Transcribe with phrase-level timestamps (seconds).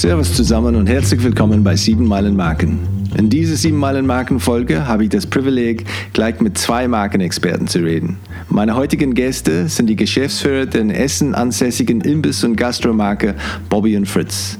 [0.00, 2.78] Servus zusammen und herzlich willkommen bei 7 Meilen Marken.
[3.18, 5.84] In dieser 7 Meilen Marken Folge habe ich das Privileg,
[6.14, 8.16] gleich mit zwei Markenexperten zu reden.
[8.48, 13.34] Meine heutigen Gäste sind die Geschäftsführer der in Essen ansässigen Imbiss- und Gastromarke
[13.68, 14.56] Bobby und Fritz.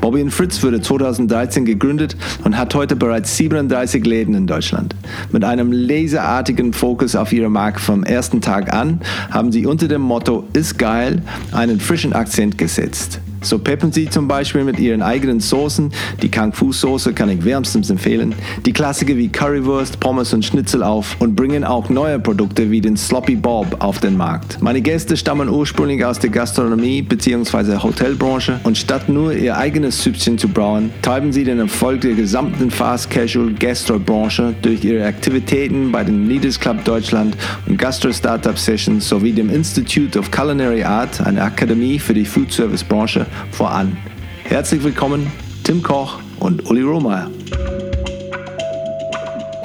[0.00, 4.94] Bobby und Fritz wurde 2013 gegründet und hat heute bereits 37 Läden in Deutschland.
[5.32, 9.00] Mit einem laserartigen Fokus auf ihre Marke vom ersten Tag an
[9.32, 11.20] haben sie unter dem Motto Ist geil
[11.50, 13.18] einen frischen Akzent gesetzt.
[13.44, 15.92] So peppen sie zum Beispiel mit ihren eigenen Soßen.
[16.22, 18.34] Die Kung Fu Soße kann ich wärmstens empfehlen.
[18.64, 22.96] Die Klassiker wie Currywurst, Pommes und Schnitzel auf und bringen auch neue Produkte wie den
[22.96, 24.62] Sloppy Bob auf den Markt.
[24.62, 27.82] Meine Gäste stammen ursprünglich aus der Gastronomie bzw.
[27.82, 32.70] Hotelbranche und statt nur ihr eigenes Süppchen zu brauen, treiben sie den Erfolg der gesamten
[32.70, 37.36] Fast Casual Gastro-Branche durch ihre Aktivitäten bei den Leaders Club Deutschland
[37.66, 42.52] und Gastro Startup Sessions sowie dem Institute of Culinary Art, eine Akademie für die Food
[42.52, 43.96] Service Branche, voran.
[44.44, 45.30] Herzlich willkommen,
[45.62, 47.30] Tim Koch und Uli Rohmeier.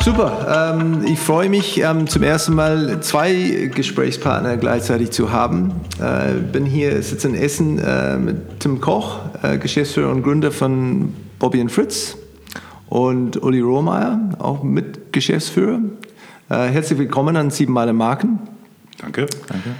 [0.01, 5.73] Super, ähm, ich freue mich ähm, zum ersten Mal zwei Gesprächspartner gleichzeitig zu haben.
[6.01, 11.13] Äh, bin hier, sitze in Essen äh, mit Tim Koch, äh, Geschäftsführer und Gründer von
[11.37, 12.17] Bobby Fritz
[12.87, 15.79] und Uli Rohmeier, auch Mitgeschäftsführer.
[16.49, 18.39] Äh, herzlich willkommen an Sieben Male Marken.
[18.99, 19.27] Danke.
[19.47, 19.75] Danke.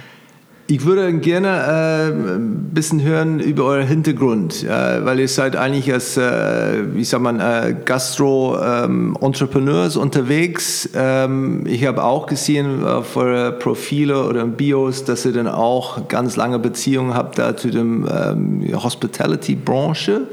[0.70, 5.92] Ich würde gerne äh, ein bisschen hören über euren Hintergrund, äh, weil ihr seid eigentlich
[5.92, 10.88] als, äh, wie sagt man, äh, Gastro-Entrepreneurs ähm, unterwegs.
[10.94, 16.36] Ähm, ich habe auch gesehen auf euren Profile oder Bios, dass ihr dann auch ganz
[16.36, 20.28] lange Beziehungen habt da zu dem ähm, Hospitality-Branche.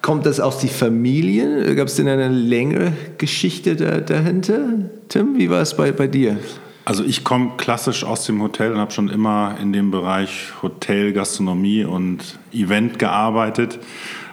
[0.00, 1.74] Kommt das aus die Familie?
[1.74, 4.60] Gab es denn eine längere Geschichte da, dahinter?
[5.08, 6.36] Tim, wie war es bei, bei dir?
[6.84, 11.12] Also ich komme klassisch aus dem Hotel und habe schon immer in dem Bereich Hotel,
[11.12, 13.78] Gastronomie und Event gearbeitet.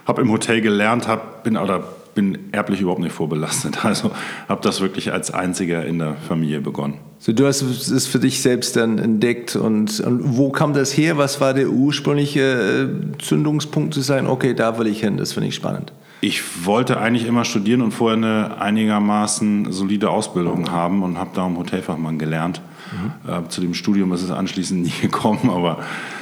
[0.06, 1.84] Habe im Hotel gelernt, hab, bin oder
[2.18, 3.84] bin erblich überhaupt nicht vorbelastet.
[3.86, 4.12] Also
[4.50, 6.96] habe das wirklich als einziger in der Familie begonnen.
[7.20, 11.18] So, du hast es für dich selbst dann entdeckt und, und wo kam das her?
[11.18, 14.26] Was war der ursprüngliche äh, Zündungspunkt zu sein?
[14.26, 15.18] Okay, da will ich hin.
[15.18, 15.94] Das finde ich spannend.
[16.20, 21.58] Ich wollte eigentlich immer studieren und vorher eine einigermaßen solide Ausbildung haben und habe darum
[21.58, 22.62] Hotelfachmann gelernt.
[22.92, 23.32] Mhm.
[23.32, 25.80] Äh, zu dem Studium ist es anschließend nie gekommen, aber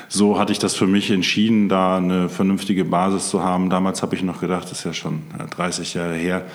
[0.09, 3.69] so hatte ich das für mich entschieden, da eine vernünftige Basis zu haben.
[3.69, 6.45] Damals habe ich noch gedacht, das ist ja schon 30 äh, Jahre her,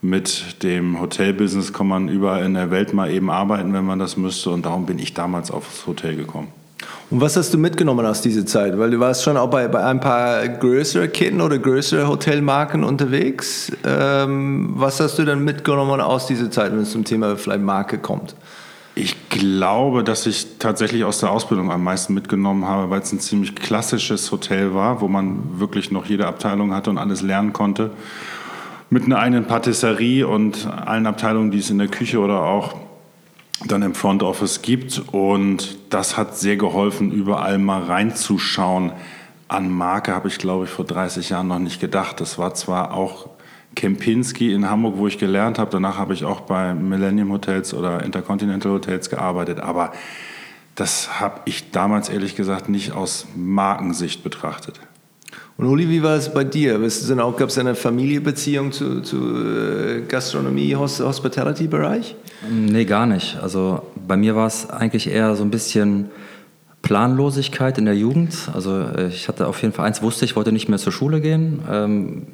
[0.00, 4.16] mit dem Hotelbusiness kann man überall in der Welt mal eben arbeiten, wenn man das
[4.16, 4.50] müsste.
[4.50, 6.48] Und darum bin ich damals aufs Hotel gekommen.
[7.10, 8.78] Und was hast du mitgenommen aus dieser Zeit?
[8.78, 13.70] Weil du warst schon auch bei, bei ein paar größeren Ketten oder größeren Hotelmarken unterwegs.
[13.84, 17.98] Ähm, was hast du dann mitgenommen aus dieser Zeit, wenn es zum Thema vielleicht Marke
[17.98, 18.34] kommt?
[18.94, 23.20] Ich glaube, dass ich tatsächlich aus der Ausbildung am meisten mitgenommen habe, weil es ein
[23.20, 27.90] ziemlich klassisches Hotel war, wo man wirklich noch jede Abteilung hatte und alles lernen konnte.
[28.90, 32.74] Mit einer eigenen Patisserie und allen Abteilungen, die es in der Küche oder auch
[33.66, 35.02] dann im Front Office gibt.
[35.12, 38.92] Und das hat sehr geholfen, überall mal reinzuschauen.
[39.48, 42.20] An Marke habe ich, glaube ich, vor 30 Jahren noch nicht gedacht.
[42.20, 43.28] Das war zwar auch
[43.74, 45.70] Kempinski in Hamburg, wo ich gelernt habe.
[45.70, 49.60] Danach habe ich auch bei Millennium Hotels oder Intercontinental Hotels gearbeitet.
[49.60, 49.92] Aber
[50.74, 54.80] das habe ich damals ehrlich gesagt nicht aus Markensicht betrachtet.
[55.56, 56.78] Und Uli, wie war es bei dir?
[56.78, 62.16] Gab es eine Familienbeziehung zu, zu äh, Gastronomie, Hospitality-Bereich?
[62.50, 63.38] Nee, gar nicht.
[63.40, 66.10] Also bei mir war es eigentlich eher so ein bisschen
[66.82, 68.50] Planlosigkeit in der Jugend.
[68.52, 71.20] Also äh, ich hatte auf jeden Fall eins, wusste ich wollte nicht mehr zur Schule
[71.20, 71.60] gehen.
[71.70, 72.26] Ähm,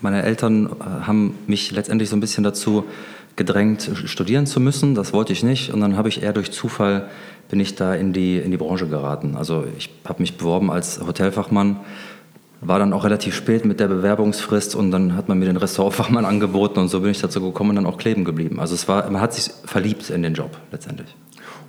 [0.00, 2.84] meine Eltern äh, haben mich letztendlich so ein bisschen dazu
[3.36, 4.94] gedrängt, studieren zu müssen.
[4.94, 5.72] Das wollte ich nicht.
[5.72, 7.08] Und dann habe ich eher durch Zufall
[7.48, 9.36] bin ich da in die, in die Branche geraten.
[9.36, 11.80] Also ich habe mich beworben als Hotelfachmann
[12.66, 16.24] war dann auch relativ spät mit der Bewerbungsfrist und dann hat man mir den Restaurantfachmann
[16.24, 18.60] angeboten und so bin ich dazu gekommen und dann auch kleben geblieben.
[18.60, 21.14] Also es war, man hat sich verliebt in den Job letztendlich.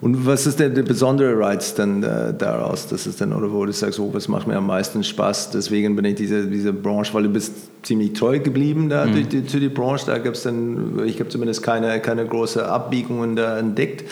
[0.01, 2.87] Und was ist denn der besondere Reiz dann äh, daraus?
[2.87, 5.51] Das ist dann, oder wo du sagst, oh, was macht mir am meisten Spaß?
[5.51, 7.53] Deswegen bin ich diese, diese Branche, weil du bist
[7.83, 9.13] ziemlich treu geblieben da mhm.
[9.13, 10.05] durch die, zu die Branche.
[10.07, 14.03] Da gibt es dann, ich habe zumindest keine, keine große Abbiegungen da entdeckt.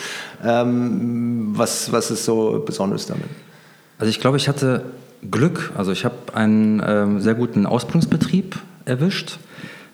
[0.42, 3.26] Ähm, was, was ist so besonders damit?
[3.98, 4.82] Also ich glaube, ich hatte
[5.30, 5.72] Glück.
[5.76, 9.38] Also ich habe einen äh, sehr guten Ausbildungsbetrieb erwischt,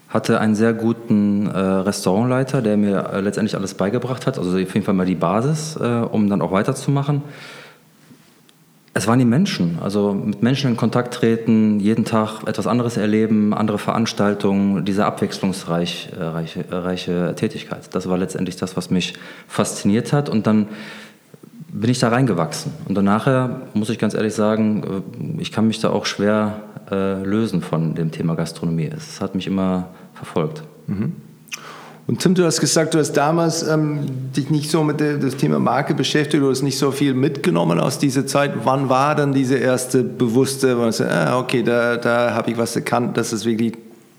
[0.08, 4.38] hatte einen sehr guten äh, Restaurantleiter, der mir äh, letztendlich alles beigebracht hat.
[4.38, 7.22] Also auf jeden Fall mal die Basis, äh, um dann auch weiterzumachen.
[8.92, 13.54] Es waren die Menschen, also mit Menschen in Kontakt treten, jeden Tag etwas anderes erleben,
[13.54, 17.94] andere Veranstaltungen, diese abwechslungsreiche äh, reiche, reiche Tätigkeit.
[17.94, 19.14] Das war letztendlich das, was mich
[19.46, 20.28] fasziniert hat.
[20.28, 20.66] Und dann
[21.72, 22.72] bin ich da reingewachsen.
[22.88, 25.04] Und dann nachher muss ich ganz ehrlich sagen,
[25.38, 28.90] äh, ich kann mich da auch schwer äh, lösen von dem Thema Gastronomie.
[28.94, 30.62] Es hat mich immer verfolgt.
[30.86, 31.12] Mhm.
[32.06, 34.00] Und Tim, du hast gesagt, du hast damals ähm,
[34.36, 38.00] dich nicht so mit dem Thema Marke beschäftigt, du hast nicht so viel mitgenommen aus
[38.00, 38.52] dieser Zeit.
[38.64, 42.58] Wann war dann diese erste bewusste, wo man sagt, ah, okay, da, da habe ich
[42.58, 43.74] was erkannt, das ist wirklich,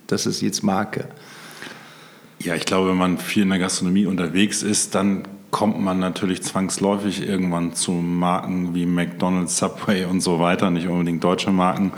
[0.07, 1.05] das ist jetzt Marke?
[2.39, 6.41] Ja, ich glaube, wenn man viel in der Gastronomie unterwegs ist, dann kommt man natürlich
[6.43, 11.91] zwangsläufig irgendwann zu Marken wie McDonald's, Subway und so weiter, nicht unbedingt deutsche Marken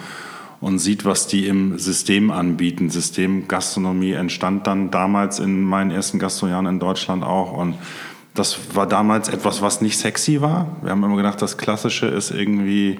[0.59, 2.89] und sieht, was die im System anbieten.
[2.89, 7.75] Systemgastronomie entstand dann damals in meinen ersten Gastrojahren in Deutschland auch und
[8.33, 10.75] das war damals etwas, was nicht sexy war.
[10.81, 12.99] Wir haben immer gedacht, das Klassische ist irgendwie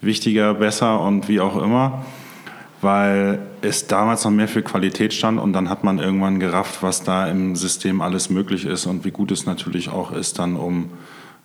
[0.00, 2.04] wichtiger, besser und wie auch immer,
[2.82, 7.02] weil es damals noch mehr für Qualität stand und dann hat man irgendwann gerafft, was
[7.02, 10.90] da im System alles möglich ist und wie gut es natürlich auch ist, dann um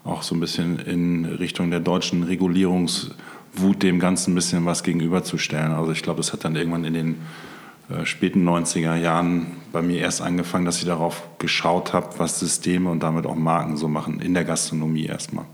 [0.03, 3.11] auch so ein bisschen in Richtung der deutschen Regulierungs-
[3.59, 5.71] Wut dem Ganzen ein bisschen was gegenüberzustellen.
[5.71, 7.15] Also ich glaube, das hat dann irgendwann in den
[7.89, 12.89] äh, späten 90er Jahren bei mir erst angefangen, dass ich darauf geschaut habe, was Systeme
[12.89, 15.45] und damit auch Marken so machen, in der Gastronomie erstmal.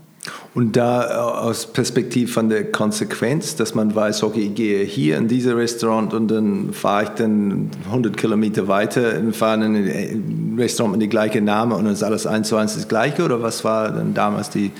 [0.54, 5.18] Und da äh, aus Perspektive von der Konsequenz, dass man weiß, okay, ich gehe hier
[5.18, 10.54] in dieses Restaurant und dann fahre ich dann 100 Kilometer weiter und fahre in ein
[10.58, 13.24] Restaurant mit dem gleichen Namen und dann ist alles eins zu eins das Gleiche?
[13.24, 14.70] Oder was war dann damals die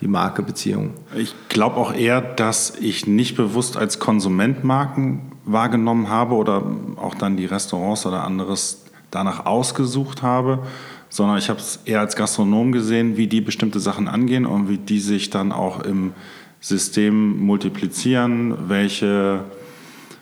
[0.00, 0.90] die Marke-Beziehung?
[1.14, 6.62] Ich glaube auch eher, dass ich nicht bewusst als Konsument Marken wahrgenommen habe oder
[6.96, 10.60] auch dann die Restaurants oder anderes danach ausgesucht habe,
[11.10, 14.78] sondern ich habe es eher als Gastronom gesehen, wie die bestimmte Sachen angehen und wie
[14.78, 16.12] die sich dann auch im
[16.60, 19.44] System multiplizieren, welche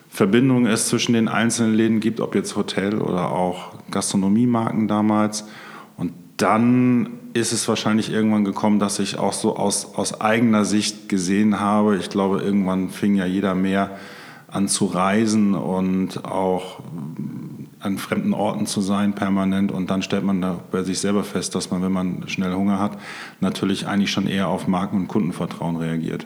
[0.09, 5.45] Verbindung es zwischen den einzelnen Läden gibt, ob jetzt Hotel oder auch Gastronomiemarken damals.
[5.95, 11.07] Und dann ist es wahrscheinlich irgendwann gekommen, dass ich auch so aus, aus eigener Sicht
[11.07, 11.97] gesehen habe.
[11.97, 13.97] Ich glaube, irgendwann fing ja jeder mehr
[14.47, 16.79] an zu reisen und auch
[17.79, 21.55] an fremden Orten zu sein permanent und dann stellt man da bei sich selber fest,
[21.55, 22.97] dass man, wenn man schnell Hunger hat,
[23.39, 26.25] natürlich eigentlich schon eher auf Marken- und Kundenvertrauen reagiert.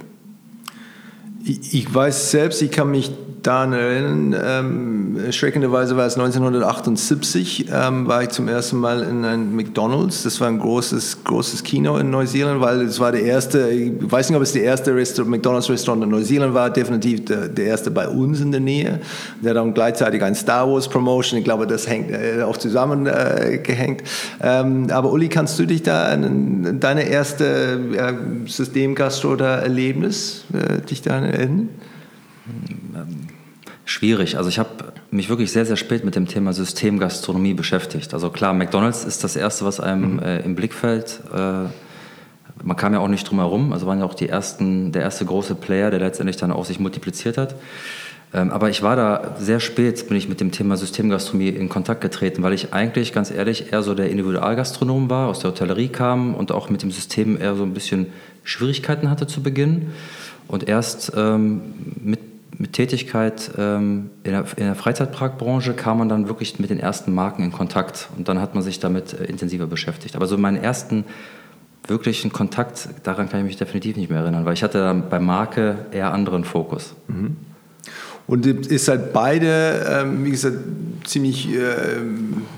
[1.46, 3.12] Ich weiß selbst, ich kann mich
[3.44, 9.56] daran erinnern, ähm, erschreckenderweise war es 1978, ähm, war ich zum ersten Mal in einem
[9.56, 10.24] McDonalds.
[10.24, 14.30] Das war ein großes, großes Kino in Neuseeland, weil es war der erste, ich weiß
[14.30, 18.08] nicht, ob es der erste Restaurant, McDonalds-Restaurant in Neuseeland war, definitiv der, der, erste bei
[18.08, 19.02] uns in der Nähe.
[19.42, 24.02] Der dann gleichzeitig ein Star Wars-Promotion, ich glaube, das hängt äh, auch zusammengehängt.
[24.42, 28.14] Äh, ähm, aber Uli, kannst du dich da an deine erste äh,
[28.50, 31.70] Systemgastro oder Erlebnis äh, dich daran erinnern?
[33.86, 34.38] Schwierig.
[34.38, 34.70] Also ich habe
[35.12, 38.14] mich wirklich sehr, sehr spät mit dem Thema Systemgastronomie beschäftigt.
[38.14, 40.20] Also klar, McDonald's ist das Erste, was einem mhm.
[40.20, 41.22] äh, im Blick fällt.
[41.34, 41.66] Äh,
[42.64, 43.74] man kam ja auch nicht drum herum.
[43.74, 46.80] Also waren ja auch die ersten, der erste große Player, der letztendlich dann auch sich
[46.80, 47.56] multipliziert hat.
[48.34, 52.02] Ähm, aber ich war da sehr spät, bin ich mit dem Thema Systemgastronomie in Kontakt
[52.02, 56.34] getreten, weil ich eigentlich, ganz ehrlich, eher so der Individualgastronom war, aus der Hotellerie kam
[56.34, 58.08] und auch mit dem System eher so ein bisschen
[58.44, 59.92] Schwierigkeiten hatte zu Beginn.
[60.48, 61.62] Und erst ähm,
[62.02, 62.20] mit
[62.64, 67.14] mit Tätigkeit ähm, in, der, in der Freizeitparkbranche kam man dann wirklich mit den ersten
[67.14, 70.16] Marken in Kontakt und dann hat man sich damit äh, intensiver beschäftigt.
[70.16, 71.06] Aber so meinen ersten
[71.88, 75.88] wirklichen Kontakt, daran kann ich mich definitiv nicht mehr erinnern, weil ich hatte bei Marke
[75.92, 76.96] eher anderen Fokus.
[77.08, 77.36] Mhm.
[78.26, 80.58] Und ihr seid beide, ähm, wie gesagt,
[81.04, 81.58] ziemlich, äh,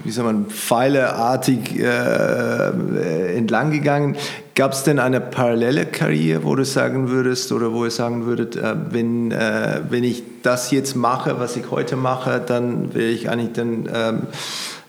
[0.04, 4.16] wie sagt man, pfeileartig äh, entlang gegangen.
[4.54, 8.56] Gab es denn eine parallele Karriere, wo du sagen würdest oder wo ihr sagen würdet,
[8.56, 13.30] äh, wenn, äh, wenn ich das jetzt mache, was ich heute mache, dann wäre ich
[13.30, 14.22] eigentlich dann ähm,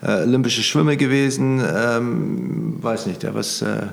[0.03, 1.59] äh, olympische Schwimmer gewesen?
[1.75, 3.87] Ähm, weiß nicht, ja, was, äh,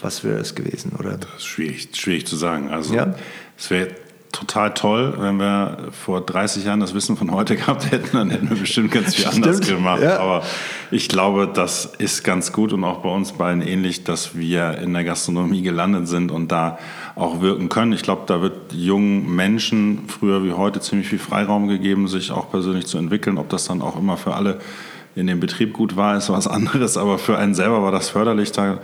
[0.00, 0.92] was wäre es gewesen?
[0.98, 1.16] Oder?
[1.16, 2.70] Das ist schwierig, schwierig zu sagen.
[2.70, 3.14] Also ja?
[3.58, 3.88] es wäre
[4.36, 5.14] total toll.
[5.18, 8.90] Wenn wir vor 30 Jahren das Wissen von heute gehabt hätten, dann hätten wir bestimmt
[8.90, 10.02] ganz viel anders gemacht.
[10.02, 10.18] Ja.
[10.18, 10.42] Aber
[10.90, 14.92] ich glaube, das ist ganz gut und auch bei uns beiden ähnlich, dass wir in
[14.92, 16.78] der Gastronomie gelandet sind und da
[17.14, 17.92] auch wirken können.
[17.92, 22.50] Ich glaube, da wird jungen Menschen früher wie heute ziemlich viel Freiraum gegeben, sich auch
[22.50, 23.38] persönlich zu entwickeln.
[23.38, 24.60] Ob das dann auch immer für alle
[25.14, 26.98] in dem Betrieb gut war, ist was anderes.
[26.98, 28.80] Aber für einen selber war das förderlich, da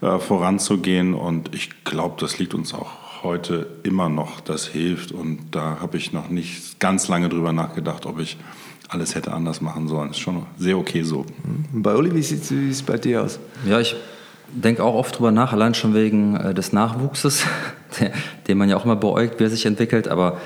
[0.00, 1.12] äh, voranzugehen.
[1.12, 5.12] Und ich glaube, das liegt uns auch heute immer noch das hilft.
[5.12, 8.38] Und da habe ich noch nicht ganz lange drüber nachgedacht, ob ich
[8.88, 10.10] alles hätte anders machen sollen.
[10.10, 11.26] Ist schon sehr okay so.
[11.72, 11.82] Mhm.
[11.82, 13.38] Bei Uli, wie sieht es bei dir aus?
[13.66, 13.96] Ja, ich
[14.52, 17.44] denke auch oft drüber nach, allein schon wegen äh, des Nachwuchses,
[18.48, 20.08] den man ja auch immer beäugt, wie er sich entwickelt.
[20.08, 20.40] Aber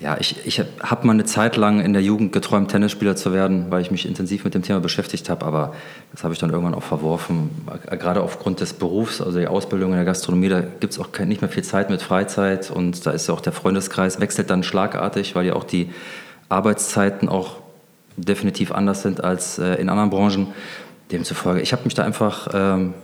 [0.00, 3.66] Ja, ich, ich habe mal eine Zeit lang in der Jugend geträumt, Tennisspieler zu werden,
[3.70, 5.46] weil ich mich intensiv mit dem Thema beschäftigt habe.
[5.46, 5.74] Aber
[6.10, 7.50] das habe ich dann irgendwann auch verworfen.
[7.90, 11.40] Gerade aufgrund des Berufs, also der Ausbildung in der Gastronomie, da gibt es auch nicht
[11.40, 12.70] mehr viel Zeit mit Freizeit.
[12.70, 15.90] Und da ist ja auch der Freundeskreis, wechselt dann schlagartig, weil ja auch die
[16.48, 17.58] Arbeitszeiten auch
[18.16, 20.48] definitiv anders sind als äh, in anderen Branchen.
[21.12, 22.94] Demzufolge, ich habe mich da einfach ähm,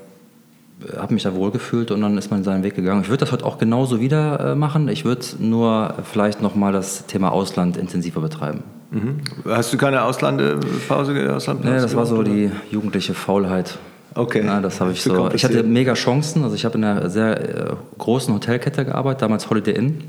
[0.97, 3.03] habe mich da wohlgefühlt und dann ist man seinen Weg gegangen.
[3.03, 4.89] Ich würde das heute auch genauso wieder äh, machen.
[4.89, 8.63] Ich würde nur vielleicht nochmal das Thema Ausland intensiver betreiben.
[8.91, 9.21] Mhm.
[9.45, 11.35] Hast du keine Auslandpause?
[11.35, 13.79] Ausland nee, das war so die jugendliche Faulheit.
[14.15, 14.45] Okay.
[14.45, 15.31] Ja, das habe ich so.
[15.33, 16.43] Ich hatte mega Chancen.
[16.43, 20.05] Also ich habe in einer sehr äh, großen Hotelkette gearbeitet, damals Holiday Inn.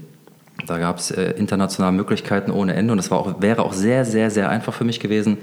[0.65, 4.05] Da gab es äh, internationale Möglichkeiten ohne Ende und das war auch, wäre auch sehr,
[4.05, 5.37] sehr, sehr einfach für mich gewesen.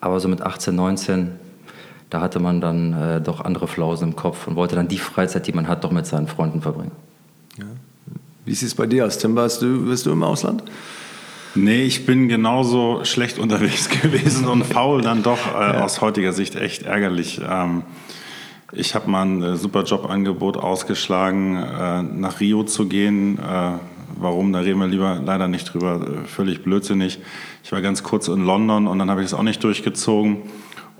[0.00, 1.30] Aber so mit 18, 19
[2.10, 5.46] da hatte man dann äh, doch andere Flausen im Kopf und wollte dann die Freizeit,
[5.46, 6.92] die man hat, doch mit seinen Freunden verbringen.
[7.58, 7.64] Ja.
[8.44, 9.34] Wie sieht es bei dir aus, Tim?
[9.36, 10.62] Warst du, bist du im Ausland?
[11.54, 15.84] Nee, ich bin genauso schlecht unterwegs gewesen und faul dann doch äh, ja.
[15.84, 17.40] aus heutiger Sicht echt ärgerlich.
[17.48, 17.82] Ähm,
[18.72, 23.38] ich habe mal ein äh, super Jobangebot ausgeschlagen, äh, nach Rio zu gehen.
[23.38, 23.78] Äh,
[24.18, 27.20] warum, da reden wir lieber leider nicht drüber, äh, völlig blödsinnig.
[27.62, 30.38] Ich war ganz kurz in London und dann habe ich es auch nicht durchgezogen.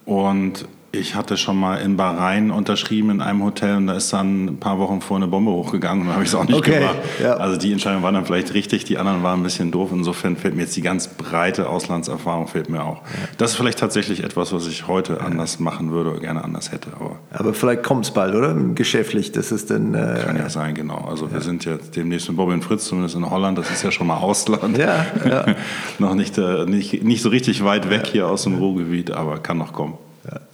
[0.05, 4.47] Und ich hatte schon mal in Bahrain unterschrieben in einem Hotel und da ist dann
[4.47, 6.97] ein paar Wochen vor eine Bombe hochgegangen und habe ich es auch nicht okay, gemacht.
[7.23, 7.35] Ja.
[7.35, 9.91] Also die Entscheidung war dann vielleicht richtig, die anderen waren ein bisschen doof.
[9.93, 12.97] Insofern fällt mir jetzt die ganz breite Auslandserfahrung fehlt mir auch.
[12.97, 13.29] Ja.
[13.39, 16.91] Das ist vielleicht tatsächlich etwas, was ich heute anders machen würde oder gerne anders hätte.
[16.99, 18.55] Aber, aber vielleicht kommt es bald, oder?
[18.75, 19.95] Geschäftlich, das ist dann...
[19.95, 21.07] Äh, Kann ja sein, genau.
[21.09, 23.91] Also wir sind jetzt demnächst mit Bobby und Fritz, zumindest in Holland, das ist ja
[23.91, 24.79] schon mal Ausland.
[24.79, 25.47] Ja, ja.
[25.99, 29.59] noch nicht, äh, nicht, nicht so richtig weit weg hier aus dem Ruhrgebiet, aber kann
[29.59, 29.95] noch kommen.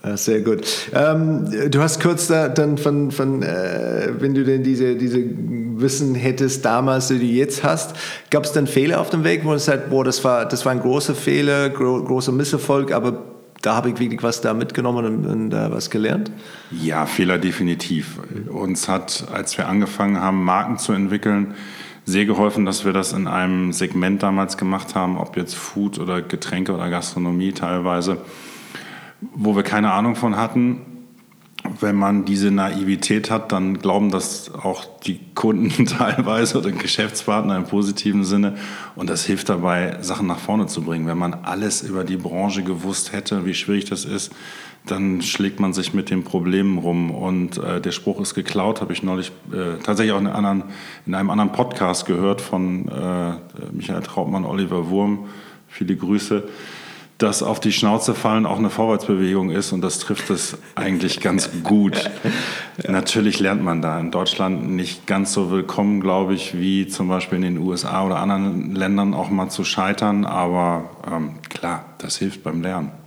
[0.03, 0.67] Ja, sehr gut.
[0.93, 6.13] Ähm, du hast kurz da, dann von, von äh, wenn du denn diese, diese Wissen
[6.15, 7.95] hättest damals, die du jetzt hast,
[8.29, 10.73] gab es dann Fehler auf dem Weg, wo du sagst, boah, das war, das war
[10.73, 13.23] ein großer Fehler, gro großer Misserfolg, aber
[13.61, 16.31] da habe ich wirklich was da mitgenommen und, und uh, was gelernt?
[16.71, 18.17] Ja, Fehler definitiv.
[18.49, 21.53] Uns hat, als wir angefangen haben, Marken zu entwickeln,
[22.03, 26.21] sehr geholfen, dass wir das in einem Segment damals gemacht haben, ob jetzt Food oder
[26.21, 28.17] Getränke oder Gastronomie teilweise
[29.21, 30.81] wo wir keine Ahnung von hatten.
[31.79, 37.65] Wenn man diese Naivität hat, dann glauben das auch die Kunden teilweise oder Geschäftspartner im
[37.65, 38.55] positiven Sinne.
[38.95, 41.05] Und das hilft dabei, Sachen nach vorne zu bringen.
[41.05, 44.31] Wenn man alles über die Branche gewusst hätte, wie schwierig das ist,
[44.87, 47.11] dann schlägt man sich mit den Problemen rum.
[47.11, 50.63] Und äh, der Spruch ist geklaut, habe ich neulich äh, tatsächlich auch in, anderen,
[51.05, 53.33] in, einem anderen Podcast gehört von äh,
[53.71, 55.27] Michael Trautmann, Oliver Wurm.
[55.67, 56.43] Viele Grüße
[57.21, 61.49] dass auf die Schnauze fallen auch eine Vorwärtsbewegung ist und das trifft es eigentlich ganz
[61.63, 62.09] gut.
[62.83, 62.91] ja.
[62.91, 67.37] Natürlich lernt man da in Deutschland nicht ganz so willkommen, glaube ich, wie zum Beispiel
[67.37, 72.43] in den USA oder anderen Ländern auch mal zu scheitern, aber ähm, klar, das hilft
[72.43, 73.00] beim Lernen.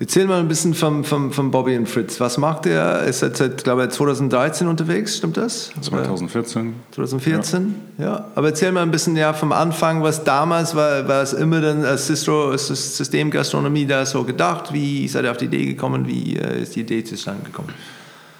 [0.00, 2.18] Erzähl mal ein bisschen vom, vom, vom Bobby und Fritz.
[2.18, 2.82] Was macht er?
[2.82, 5.70] Er ist jetzt seit, glaube ich, 2013 unterwegs, stimmt das?
[5.80, 6.74] 2014.
[6.90, 8.04] 2014, ja.
[8.04, 8.24] ja.
[8.34, 11.84] Aber erzähl mal ein bisschen ja, vom Anfang, was damals war, war es immer dann
[11.84, 14.72] als Sistro, Systemgastronomie da so gedacht?
[14.72, 16.08] Wie seid ihr auf die Idee gekommen?
[16.08, 17.68] Wie äh, ist die Idee zustande gekommen?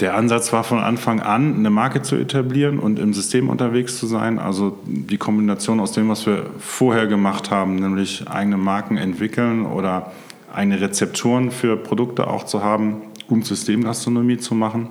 [0.00, 4.08] Der Ansatz war von Anfang an, eine Marke zu etablieren und im System unterwegs zu
[4.08, 4.40] sein.
[4.40, 10.11] Also die Kombination aus dem, was wir vorher gemacht haben, nämlich eigene Marken entwickeln oder
[10.54, 14.90] eigene Rezepturen für Produkte auch zu haben, um Systemgastronomie zu machen.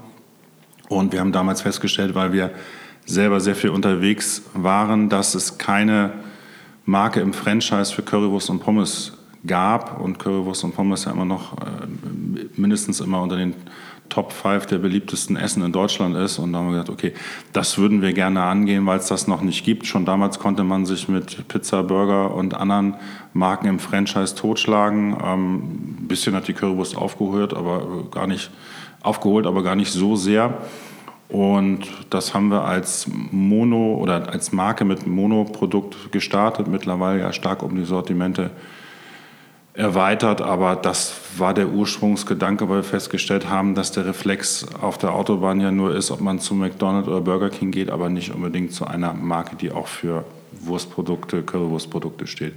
[0.90, 2.52] Und wir haben damals festgestellt, weil wir
[3.06, 6.14] selber sehr viel unterwegs waren, dass es keine
[6.86, 9.14] Marke im Franchise für Currywurst und Pommes
[9.46, 10.00] gab.
[10.00, 11.88] Und Currywurst und Pommes ja immer noch äh,
[12.56, 13.56] mindestens immer unter den
[14.14, 16.38] Top 5 der beliebtesten Essen in Deutschland ist.
[16.38, 17.14] Und da haben wir gesagt, okay,
[17.52, 19.88] das würden wir gerne angehen, weil es das noch nicht gibt.
[19.88, 22.94] Schon damals konnte man sich mit Pizza, Burger und anderen
[23.34, 25.18] Marken im Franchise totschlagen.
[25.20, 25.56] Ähm,
[26.02, 28.52] ein bisschen hat die Currywurst aufgeholt, aber gar nicht
[29.02, 30.60] aufgeholt, aber gar nicht so sehr.
[31.28, 37.64] Und das haben wir als Mono oder als Marke mit Monoprodukt gestartet, mittlerweile ja stark
[37.64, 38.52] um die Sortimente
[39.74, 45.14] erweitert, aber das war der Ursprungsgedanke, weil wir festgestellt haben, dass der Reflex auf der
[45.14, 48.74] Autobahn ja nur ist, ob man zu McDonald's oder Burger King geht, aber nicht unbedingt
[48.74, 52.54] zu einer Marke, die auch für Wurstprodukte, Currywurstprodukte steht.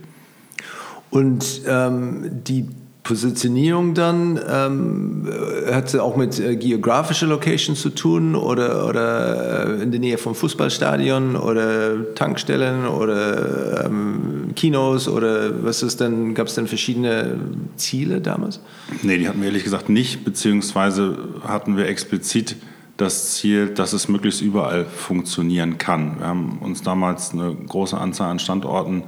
[1.10, 2.68] Und ähm, die
[3.06, 5.28] Positionierung dann, ähm,
[5.70, 10.18] hat sie auch mit äh, geografischer Location zu tun oder, oder äh, in der Nähe
[10.18, 17.38] vom Fußballstadion oder Tankstellen oder ähm, Kinos oder was ist denn, gab es denn verschiedene
[17.76, 18.60] Ziele damals?
[19.02, 22.56] Nee, die hatten wir ehrlich gesagt nicht, beziehungsweise hatten wir explizit
[22.96, 26.18] das Ziel, dass es möglichst überall funktionieren kann.
[26.18, 29.04] Wir haben uns damals eine große Anzahl an Standorten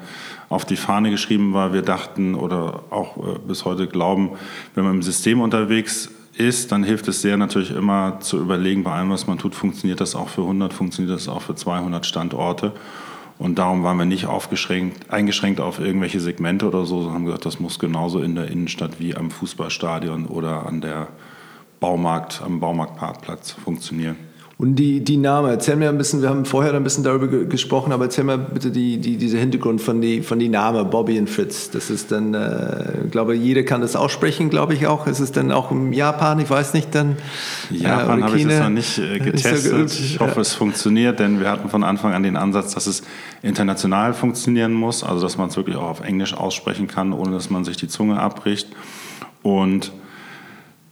[0.49, 4.31] auf die Fahne geschrieben, weil wir dachten oder auch äh, bis heute glauben,
[4.75, 8.93] wenn man im System unterwegs ist, dann hilft es sehr natürlich immer zu überlegen, bei
[8.93, 12.73] allem, was man tut, funktioniert das auch für 100, funktioniert das auch für 200 Standorte.
[13.39, 17.61] Und darum waren wir nicht eingeschränkt auf irgendwelche Segmente oder so, sondern haben gesagt, das
[17.61, 21.09] muss genauso in der Innenstadt wie am Fußballstadion oder an der
[21.81, 24.17] Baumarkt, am Baumarktparkplatz funktionieren.
[24.59, 27.93] Und die, die Name, erzähl mir ein bisschen, wir haben vorher ein bisschen darüber gesprochen,
[27.93, 31.31] aber erzähl mir bitte die, die, diese Hintergrund von die, von die Name Bobby und
[31.31, 31.71] Fritz.
[31.71, 35.07] Das ist dann, äh, ich glaube, jeder kann das aussprechen, glaube ich auch.
[35.07, 37.19] Ist es dann auch im Japan, ich weiß nicht, dann.
[37.71, 39.91] Japan äh, habe ich jetzt noch nicht äh, getestet.
[39.91, 40.41] So ich hoffe, ja.
[40.41, 43.05] es funktioniert, denn wir hatten von Anfang an den Ansatz, dass es
[43.43, 47.49] international funktionieren muss, also dass man es wirklich auch auf Englisch aussprechen kann, ohne dass
[47.49, 48.67] man sich die Zunge abbricht.
[49.45, 49.93] Und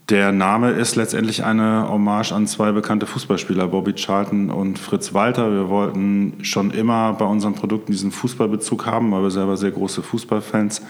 [0.09, 5.51] der Name ist letztendlich eine Hommage an zwei bekannte Fußballspieler, Bobby Charlton und Fritz Walter.
[5.51, 10.05] Wir wollten schon immer bei unseren Produkten diesen Fußballbezug haben, weil wir selber sehr große
[10.05, 10.83] Fußballfans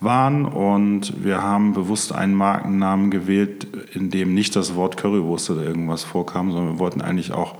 [0.00, 0.46] waren.
[0.46, 6.02] Und wir haben bewusst einen Markennamen gewählt, in dem nicht das Wort Currywurst oder irgendwas
[6.02, 7.56] vorkam, sondern wir wollten eigentlich auch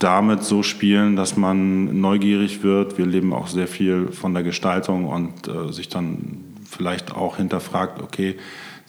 [0.00, 2.98] damit so spielen, dass man neugierig wird.
[2.98, 8.02] Wir leben auch sehr viel von der Gestaltung und äh, sich dann vielleicht auch hinterfragt,
[8.02, 8.36] okay,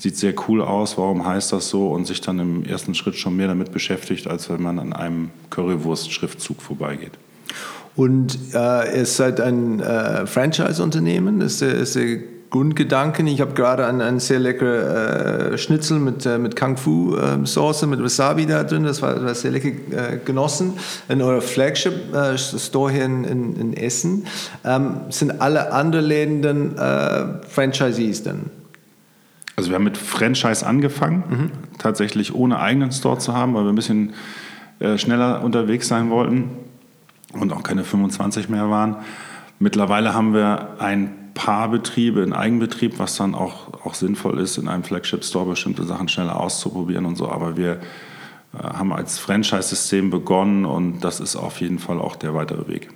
[0.03, 3.37] sieht sehr cool aus, warum heißt das so und sich dann im ersten Schritt schon
[3.37, 7.13] mehr damit beschäftigt, als wenn man an einem Currywurst-Schriftzug vorbeigeht.
[7.95, 12.17] Und äh, ihr seid ein äh, Franchise-Unternehmen, ist der, ist der
[12.49, 13.27] Grundgedanken.
[13.27, 17.45] Ich habe gerade einen, einen sehr leckeren äh, Schnitzel mit, äh, mit Kung Fu äh,
[17.45, 18.83] Soße, mit Wasabi da drin.
[18.83, 20.73] Das war, war sehr lecker äh, genossen.
[21.07, 24.27] In eurer Flagship äh, Store hier in, in, in Essen
[24.65, 28.62] ähm, sind alle anderen Läden dann äh, Franchisees dann?
[29.55, 31.51] Also wir haben mit Franchise angefangen, mhm.
[31.77, 34.13] tatsächlich ohne eigenen Store zu haben, weil wir ein bisschen
[34.79, 36.49] äh, schneller unterwegs sein wollten
[37.33, 38.97] und auch keine 25 mehr waren.
[39.59, 44.67] Mittlerweile haben wir ein paar Betriebe in Eigenbetrieb, was dann auch, auch sinnvoll ist, in
[44.67, 47.29] einem Flagship-Store bestimmte Sachen schneller auszuprobieren und so.
[47.29, 52.33] Aber wir äh, haben als Franchise-System begonnen und das ist auf jeden Fall auch der
[52.33, 52.89] weitere Weg.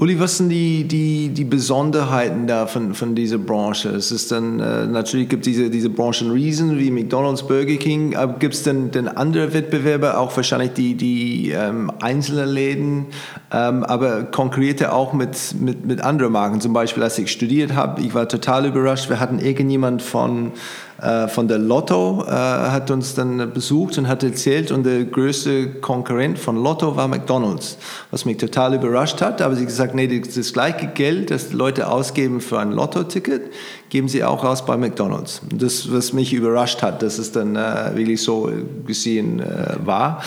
[0.00, 3.88] Uli, was sind die, die, die Besonderheiten da von, von dieser Branche?
[3.88, 8.34] Es ist dann, äh, natürlich gibt es diese, diese Branchenriesen wie McDonalds, Burger King, aber
[8.34, 13.06] gibt es denn, denn andere Wettbewerber, auch wahrscheinlich die, die ähm, einzelnen Läden,
[13.50, 16.60] ähm, aber konkurrierte auch mit, mit, mit anderen Marken.
[16.60, 20.52] Zum Beispiel, als ich studiert habe, ich war total überrascht, wir hatten irgendjemand von
[21.00, 25.74] äh, von der Lotto äh, hat uns dann besucht und hat erzählt, und der größte
[25.74, 27.78] Konkurrent von Lotto war McDonald's,
[28.10, 29.40] was mich total überrascht hat.
[29.40, 33.52] Aber sie gesagt, nee, das gleiche Geld, das Leute ausgeben für ein Lotto-Ticket,
[33.90, 35.40] geben sie auch aus bei McDonald's.
[35.52, 38.50] Das, was mich überrascht hat, dass es dann äh, wirklich so
[38.84, 40.22] gesehen äh, war.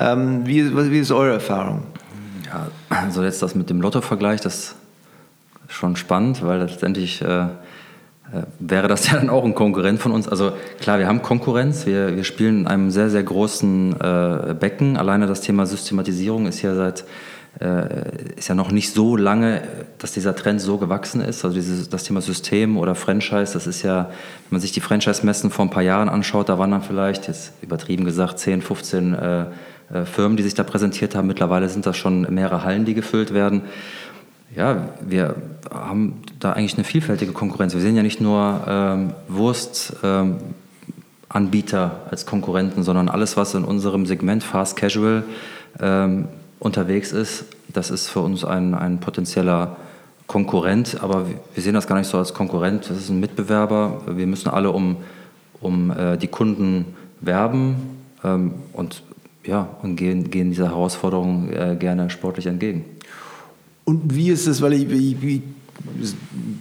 [0.00, 1.84] Ähm, wie, wie ist eure Erfahrung?
[2.46, 4.74] Ja, also jetzt das mit dem Lotto-Vergleich, das ist
[5.68, 7.46] schon spannend, weil letztendlich äh,
[8.58, 10.28] wäre das ja dann auch ein Konkurrent von uns.
[10.28, 14.96] Also klar, wir haben Konkurrenz, wir, wir spielen in einem sehr, sehr großen äh, Becken.
[14.96, 17.04] Alleine das Thema Systematisierung ist ja seit
[17.60, 19.62] äh, ist ja noch nicht so lange,
[19.98, 21.44] dass dieser Trend so gewachsen ist.
[21.44, 25.50] Also dieses, das Thema System oder Franchise, das ist ja, wenn man sich die Franchise-Messen
[25.50, 29.40] vor ein paar Jahren anschaut, da waren dann vielleicht, jetzt übertrieben gesagt, 10, 15 äh,
[29.92, 31.28] äh, Firmen, die sich da präsentiert haben.
[31.28, 33.62] Mittlerweile sind das schon mehrere Hallen, die gefüllt werden
[34.56, 35.36] ja, wir
[35.70, 37.74] haben da eigentlich eine vielfältige Konkurrenz.
[37.74, 40.32] Wir sehen ja nicht nur ähm, Wurstanbieter
[41.34, 45.24] ähm, als Konkurrenten, sondern alles, was in unserem Segment Fast Casual
[45.78, 49.76] ähm, unterwegs ist, das ist für uns ein, ein potenzieller
[50.26, 51.02] Konkurrent.
[51.02, 52.88] Aber wir sehen das gar nicht so als Konkurrent.
[52.88, 54.00] Das ist ein Mitbewerber.
[54.08, 54.96] Wir müssen alle um,
[55.60, 57.76] um äh, die Kunden werben
[58.24, 59.02] ähm, und,
[59.44, 62.95] ja, und gehen, gehen dieser Herausforderung äh, gerne sportlich entgegen.
[63.86, 65.42] Und wie ist es, weil ich, ich, ich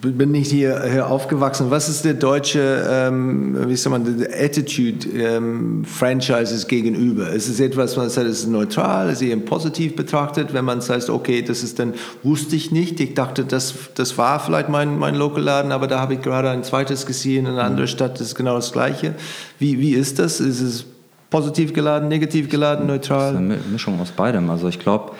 [0.01, 1.71] bin nicht hier, hier, aufgewachsen.
[1.71, 7.31] Was ist der deutsche, ähm, wie soll man, Attitude ähm, Franchises gegenüber?
[7.31, 11.09] Ist es etwas, man sagt, es ist neutral, ist eher positiv betrachtet, wenn man sagt,
[11.09, 15.15] okay, das ist dann, wusste ich nicht, ich dachte, das, das war vielleicht mein, mein
[15.15, 18.35] Lokalladen, aber da habe ich gerade ein zweites gesehen in einer anderen Stadt, das ist
[18.35, 19.15] genau das Gleiche.
[19.57, 20.39] Wie, wie ist das?
[20.39, 20.85] Ist es
[21.31, 23.33] positiv geladen, negativ geladen, neutral?
[23.33, 24.49] Das ist eine Mischung aus beidem.
[24.51, 25.13] Also ich glaube,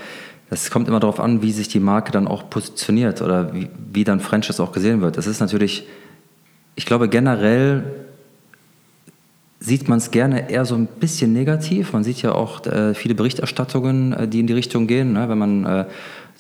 [0.56, 4.04] es kommt immer darauf an, wie sich die Marke dann auch positioniert oder wie, wie
[4.04, 5.18] dann Franchise auch gesehen wird.
[5.18, 5.86] Das ist natürlich,
[6.76, 7.84] ich glaube generell
[9.60, 11.92] sieht man es gerne eher so ein bisschen negativ.
[11.94, 15.14] Man sieht ja auch äh, viele Berichterstattungen, äh, die in die Richtung gehen.
[15.14, 15.28] Ne?
[15.28, 15.86] Wenn man äh,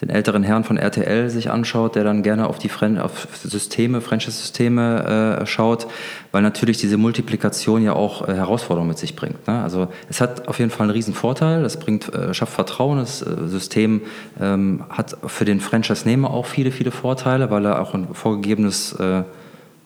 [0.06, 4.02] den älteren Herrn von RTL sich anschaut, der dann gerne auf die Fren auf Systeme,
[4.02, 5.88] Franchise-Systeme äh, schaut,
[6.32, 9.48] weil natürlich diese Multiplikation ja auch äh, Herausforderungen mit sich bringt.
[9.48, 9.64] Ne?
[9.64, 13.24] Also es hat auf jeden Fall einen riesen Vorteil, es bringt, äh, schafft Vertrauen, das
[13.24, 14.02] äh, System
[14.40, 19.24] ähm, hat für den Franchise-Nehmer auch viele, viele Vorteile, weil er auch ein vorgegebenes äh,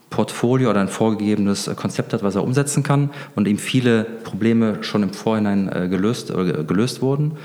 [0.09, 4.83] Portfolio oder ein vorgegebenes äh, Konzept hat, was er umsetzen kann und ihm viele Probleme
[4.83, 7.37] schon im Vorhinein gelöst, gelöst wurden.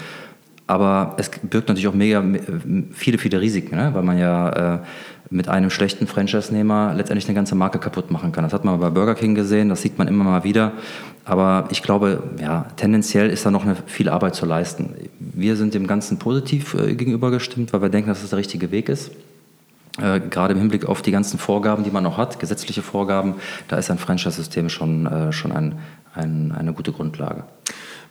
[0.66, 2.24] Aber es birgt natürlich auch mega
[2.92, 3.90] viele, viele Risiken, ne?
[3.92, 4.78] weil man ja äh,
[5.28, 8.44] mit einem schlechten Franchise-Nehmer letztendlich eine ganze Marke kaputt machen kann.
[8.44, 10.72] Das hat man bei Burger King gesehen, das sieht man immer mal wieder.
[11.26, 14.94] Aber ich glaube, ja, tendenziell ist da noch eine, viel Arbeit zu leisten.
[15.18, 18.70] Wir sind dem Ganzen positiv äh, gegenüber gestimmt, weil wir denken, dass das der richtige
[18.70, 19.10] Weg ist.
[20.00, 23.34] Äh, gerade im Hinblick auf die ganzen Vorgaben, die man noch hat, gesetzliche Vorgaben,
[23.68, 25.78] da ist ein Franchise-System schon, äh, schon ein,
[26.14, 27.44] ein, eine gute Grundlage.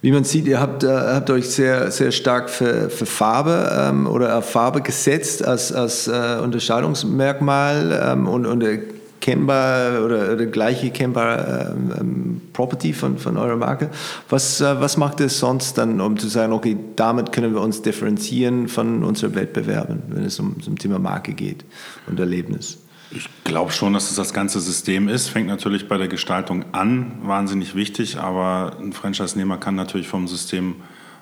[0.04, 4.06] Wie man sieht, ihr habt, äh, habt euch sehr, sehr stark für, für Farbe ähm,
[4.06, 10.84] oder auf Farbe gesetzt als, als äh, Unterscheidungsmerkmal ähm, und, und erkennbar oder, oder gleich
[10.84, 13.92] erkennbar ähm, ähm, Property von, von eurer Marke.
[14.28, 17.82] Was, äh, was macht es sonst dann, um zu sagen, okay, damit können wir uns
[17.82, 21.64] differenzieren von unseren Wettbewerben, wenn es um zum Thema Marke geht
[22.08, 22.83] und Erlebnis?
[23.16, 25.30] Ich glaube schon, dass es das ganze System ist.
[25.30, 30.76] Fängt natürlich bei der Gestaltung an, wahnsinnig wichtig, aber ein Franchise-Nehmer kann natürlich vom System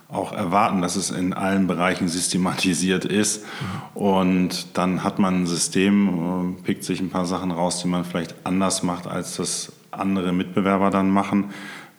[0.08, 3.46] auch erwarten, dass es in allen Bereichen systematisiert ist.
[3.94, 8.06] Und dann hat man ein System, äh, pickt sich ein paar Sachen raus, die man
[8.06, 11.52] vielleicht anders macht, als das andere Mitbewerber dann machen.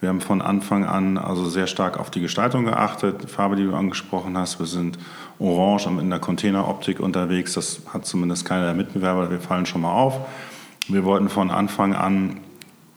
[0.02, 3.72] Wir haben von Anfang an also sehr stark auf die Gestaltung geachtet, Farbe, die du
[3.72, 4.58] angesprochen hast.
[4.58, 4.98] Wir sind
[5.38, 7.52] orange in der Containeroptik unterwegs.
[7.52, 9.30] Das hat zumindest keiner der Mitbewerber.
[9.30, 10.18] Wir fallen schon mal auf.
[10.88, 12.40] Wir wollten von Anfang an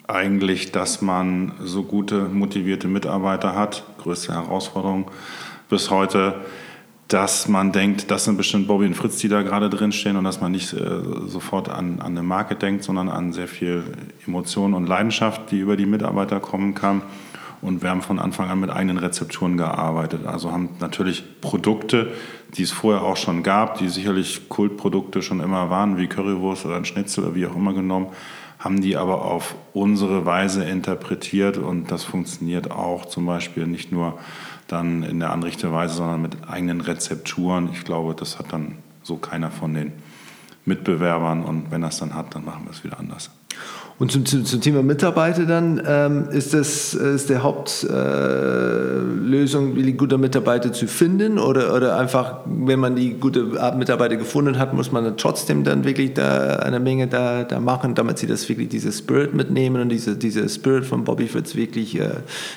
[0.07, 3.83] eigentlich, dass man so gute, motivierte Mitarbeiter hat.
[4.01, 5.11] Größte Herausforderung
[5.69, 6.41] bis heute
[7.07, 10.23] dass man denkt, das sind bestimmt Bobby und Fritz, die da gerade drin stehen und
[10.23, 13.83] dass man nicht äh, sofort an, an eine Marke denkt, sondern an sehr viel
[14.25, 17.03] Emotion und Leidenschaft, die über die Mitarbeiter kommen kann.
[17.61, 20.25] Und wir haben von Anfang an mit eigenen Rezepturen gearbeitet.
[20.25, 22.11] Also haben natürlich Produkte,
[22.55, 26.75] die es vorher auch schon gab, die sicherlich Kultprodukte schon immer waren, wie Currywurst oder
[26.75, 28.07] ein Schnitzel oder wie auch immer genommen,
[28.59, 34.17] haben die aber auf unsere Weise interpretiert und das funktioniert auch zum Beispiel nicht nur
[34.67, 37.69] dann in der Anrichteweise, sondern mit eigenen Rezepturen.
[37.73, 39.93] Ich glaube, das hat dann so keiner von den
[40.65, 43.29] Mitbewerbern und wenn das dann hat, dann machen wir es wieder anders.
[43.97, 47.87] Und zum, zum, zum, Thema Mitarbeiter dann, ähm, ist das ist der Hauptlösung,
[49.77, 53.45] äh, gute Mitarbeiter zu finden oder, oder einfach, wenn man die gute
[53.77, 57.95] Mitarbeiter gefunden hat, muss man dann trotzdem dann wirklich da eine Menge da, da machen,
[57.95, 61.97] damit sie das wirklich, diese Spirit mitnehmen und diese, diese Spirit von Bobby Fritz wirklich
[61.97, 62.09] äh,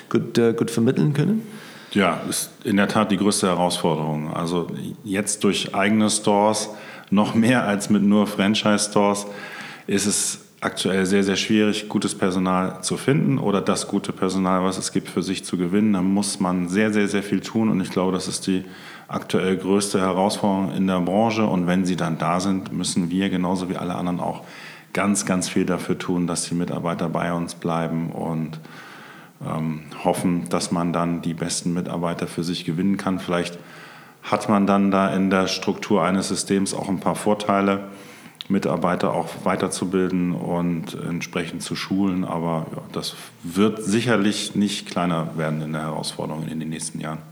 [0.09, 1.43] gut, äh, gut vermitteln können?
[1.91, 4.33] Ja, ist in der Tat die größte Herausforderung.
[4.33, 4.67] Also
[5.03, 6.69] jetzt durch eigene Stores,
[7.09, 9.25] noch mehr als mit nur Franchise-Stores,
[9.87, 14.77] ist es aktuell sehr, sehr schwierig, gutes Personal zu finden oder das gute Personal, was
[14.77, 15.93] es gibt, für sich zu gewinnen.
[15.93, 18.65] Da muss man sehr, sehr, sehr viel tun und ich glaube, das ist die
[19.07, 21.45] aktuell größte Herausforderung in der Branche.
[21.45, 24.43] Und wenn sie dann da sind, müssen wir genauso wie alle anderen auch
[24.93, 28.59] ganz, ganz viel dafür tun, dass die Mitarbeiter bei uns bleiben und
[29.45, 33.19] ähm, hoffen, dass man dann die besten Mitarbeiter für sich gewinnen kann.
[33.19, 33.57] Vielleicht
[34.23, 37.87] hat man dann da in der Struktur eines Systems auch ein paar Vorteile,
[38.49, 42.25] Mitarbeiter auch weiterzubilden und entsprechend zu schulen.
[42.25, 47.28] Aber ja, das wird sicherlich nicht kleiner werden in der Herausforderung in den nächsten Jahren.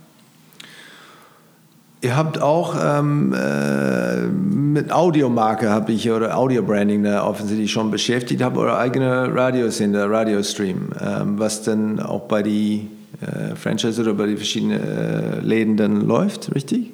[2.02, 8.44] Ihr habt auch ähm, äh, mit Audiomarke habe ich oder Audio-Branding da offensichtlich schon beschäftigt,
[8.44, 12.88] habt eure eigene Radios in der Radiostream, ähm, was dann auch bei die
[13.22, 16.92] äh, Franchise oder bei den verschiedenen äh, Läden dann läuft, richtig?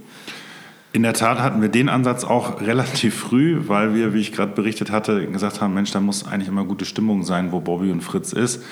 [0.93, 4.53] In der Tat hatten wir den Ansatz auch relativ früh, weil wir, wie ich gerade
[4.53, 8.01] berichtet hatte, gesagt haben, Mensch, da muss eigentlich immer gute Stimmung sein, wo Bobby und
[8.01, 8.63] Fritz ist.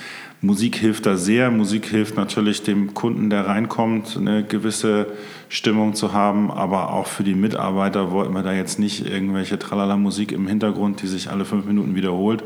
[0.44, 1.52] Musik hilft da sehr.
[1.52, 5.06] Musik hilft natürlich dem Kunden, der reinkommt, eine gewisse
[5.50, 6.50] Stimmung zu haben.
[6.50, 11.08] Aber auch für die Mitarbeiter wollten wir da jetzt nicht irgendwelche Tralala-Musik im Hintergrund, die
[11.08, 12.44] sich alle fünf Minuten wiederholt,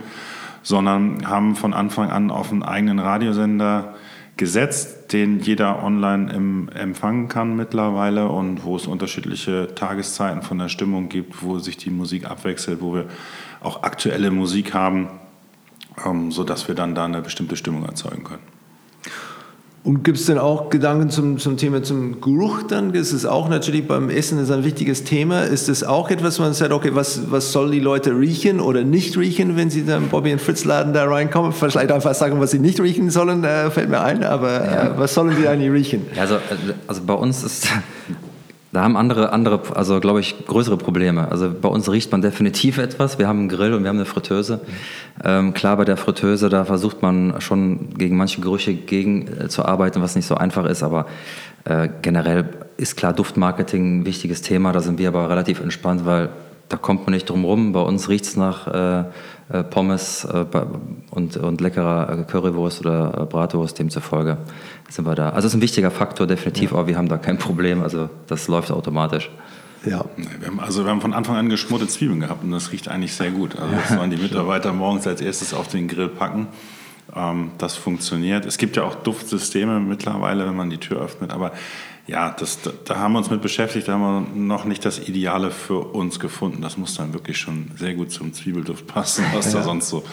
[0.61, 3.95] sondern haben von Anfang an auf einen eigenen Radiosender
[4.35, 10.67] gesetzt, den jeder online im, empfangen kann mittlerweile und wo es unterschiedliche Tageszeiten von der
[10.67, 13.05] Stimmung gibt, wo sich die Musik abwechselt, wo wir
[13.61, 15.07] auch aktuelle Musik haben,
[16.03, 18.55] ähm, sodass wir dann da eine bestimmte Stimmung erzeugen können.
[19.85, 22.91] Und gibt es denn auch Gedanken zum, zum Thema zum Geruch dann?
[22.91, 25.43] Das ist auch natürlich beim Essen ist ein wichtiges Thema.
[25.43, 29.15] Ist das auch etwas, man sagt, okay, was, was sollen die Leute riechen oder nicht
[29.15, 31.51] riechen, wenn sie dann Bobby und Fritz Laden da reinkommen?
[31.51, 34.97] Vielleicht einfach sagen, was sie nicht riechen sollen, äh, fällt mir ein, aber äh, ja.
[34.97, 36.07] was sollen die eigentlich riechen?
[36.19, 36.39] Also,
[36.87, 37.67] also bei uns ist
[38.75, 41.31] da haben andere, andere, also glaube ich, größere Probleme.
[41.31, 43.17] Also bei uns riecht man definitiv etwas.
[43.17, 44.59] Wir haben einen Grill und wir haben eine Fritteuse.
[45.23, 49.63] Ähm, klar, bei der Fritteuse, da versucht man schon gegen manche Gerüche gegen äh, zu
[49.63, 50.83] arbeiten, was nicht so einfach ist.
[50.83, 51.05] Aber
[51.63, 54.73] äh, generell ist klar Duftmarketing ein wichtiges Thema.
[54.73, 56.27] Da sind wir aber relativ entspannt, weil
[56.67, 57.71] da kommt man nicht drum rum.
[57.71, 59.05] Bei uns riecht es nach äh,
[59.53, 60.45] äh, Pommes äh,
[61.11, 64.37] und, und leckerer Currywurst oder Bratwurst, demzufolge
[64.89, 65.29] sind wir da.
[65.29, 66.77] Also es ist ein wichtiger Faktor, definitiv, ja.
[66.77, 67.81] aber wir haben da kein Problem.
[67.81, 69.29] Also das läuft automatisch.
[69.85, 70.05] Ja.
[70.17, 73.13] Wir haben, also wir haben von Anfang an geschmorte Zwiebeln gehabt und das riecht eigentlich
[73.13, 73.57] sehr gut.
[73.57, 76.47] Also das sollen die Mitarbeiter morgens als erstes auf den Grill packen.
[77.15, 78.45] Ähm, das funktioniert.
[78.45, 81.51] Es gibt ja auch Duftsysteme mittlerweile, wenn man die Tür öffnet, aber
[82.07, 84.01] ja, das, da haben wir uns mit beschäftigt, da haben
[84.35, 86.61] wir noch nicht das Ideale für uns gefunden.
[86.61, 89.59] Das muss dann wirklich schon sehr gut zum Zwiebelduft passen, was ja.
[89.59, 90.03] da sonst so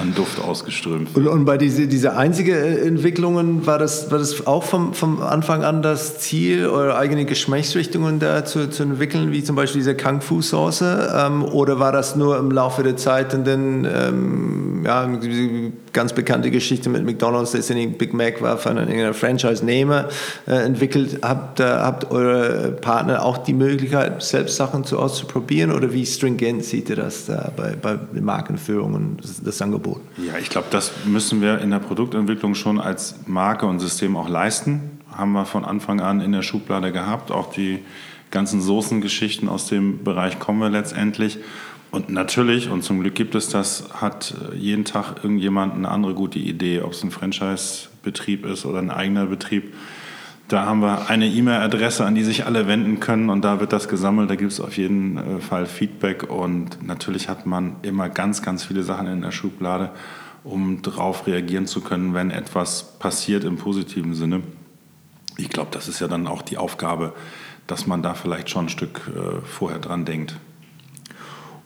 [0.00, 1.26] an Duft ausgeströmt wird.
[1.26, 5.20] Und, und bei diese, diese einzige äh, Entwicklungen war das, war das auch vom, vom
[5.22, 9.96] Anfang an das Ziel, eure eigene Geschmacksrichtungen da zu, zu entwickeln, wie zum Beispiel diese
[9.96, 11.12] Kung Fu Soße?
[11.16, 15.08] Ähm, oder war das nur im Laufe der Zeit und dann ähm, ja,
[15.92, 20.08] ganz bekannte Geschichte mit McDonalds, dass den Big Mac war von einer Franchise-Nehmer
[20.46, 21.18] äh, entwickelt.
[21.22, 26.64] Habt, äh, habt eure Partner auch die Möglichkeit, selbst Sachen zu auszuprobieren oder wie stringent
[26.64, 30.00] sieht ihr das da bei, bei Markenführung und das, das Angebot?
[30.16, 34.28] Ja, ich glaube, das müssen wir in der Produktentwicklung schon als Marke und System auch
[34.28, 35.00] leisten.
[35.12, 37.30] Haben wir von Anfang an in der Schublade gehabt.
[37.30, 37.80] Auch die
[38.30, 41.38] ganzen Soßengeschichten aus dem Bereich kommen wir letztendlich.
[41.90, 46.38] Und natürlich, und zum Glück gibt es das, hat jeden Tag irgendjemand eine andere gute
[46.38, 49.74] Idee, ob es ein Franchise-Betrieb ist oder ein eigener Betrieb.
[50.46, 53.88] Da haben wir eine E-Mail-Adresse, an die sich alle wenden können und da wird das
[53.88, 54.30] gesammelt.
[54.30, 58.64] Da gibt es auf jeden äh, Fall Feedback und natürlich hat man immer ganz, ganz
[58.64, 59.90] viele Sachen in der Schublade,
[60.44, 64.42] um darauf reagieren zu können, wenn etwas passiert im positiven Sinne.
[65.36, 67.14] Ich glaube, das ist ja dann auch die Aufgabe,
[67.66, 70.36] dass man da vielleicht schon ein Stück äh, vorher dran denkt.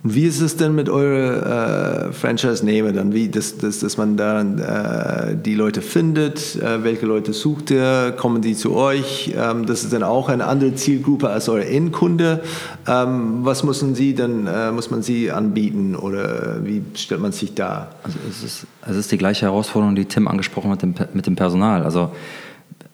[0.07, 3.15] Wie ist es denn mit eurer äh, Franchise-Nehmer dann?
[3.15, 6.57] Wie, dass, dass, dass man da äh, die Leute findet?
[6.57, 8.13] Äh, welche Leute sucht ihr?
[8.15, 9.33] Kommen die zu euch?
[9.35, 12.43] Ähm, das ist dann auch eine andere Zielgruppe als eure Endkunde.
[12.87, 17.55] Ähm, was müssen sie dann, äh, muss man sie anbieten oder wie stellt man sich
[17.55, 17.89] da?
[18.03, 21.27] Also es ist, es ist die gleiche Herausforderung, die Tim angesprochen hat mit dem, mit
[21.27, 21.83] dem Personal.
[21.83, 22.11] Also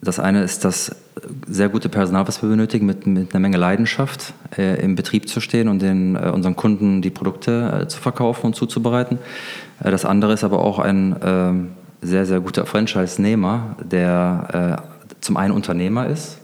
[0.03, 0.97] das eine ist das
[1.47, 5.41] sehr gute Personal, was wir benötigen, mit, mit einer Menge Leidenschaft äh, im Betrieb zu
[5.41, 9.19] stehen und den, äh, unseren Kunden die Produkte äh, zu verkaufen und zuzubereiten.
[9.83, 11.69] Äh, das andere ist aber auch ein ähm,
[12.01, 16.39] sehr, sehr guter Franchise-Nehmer, der äh, zum einen Unternehmer ist,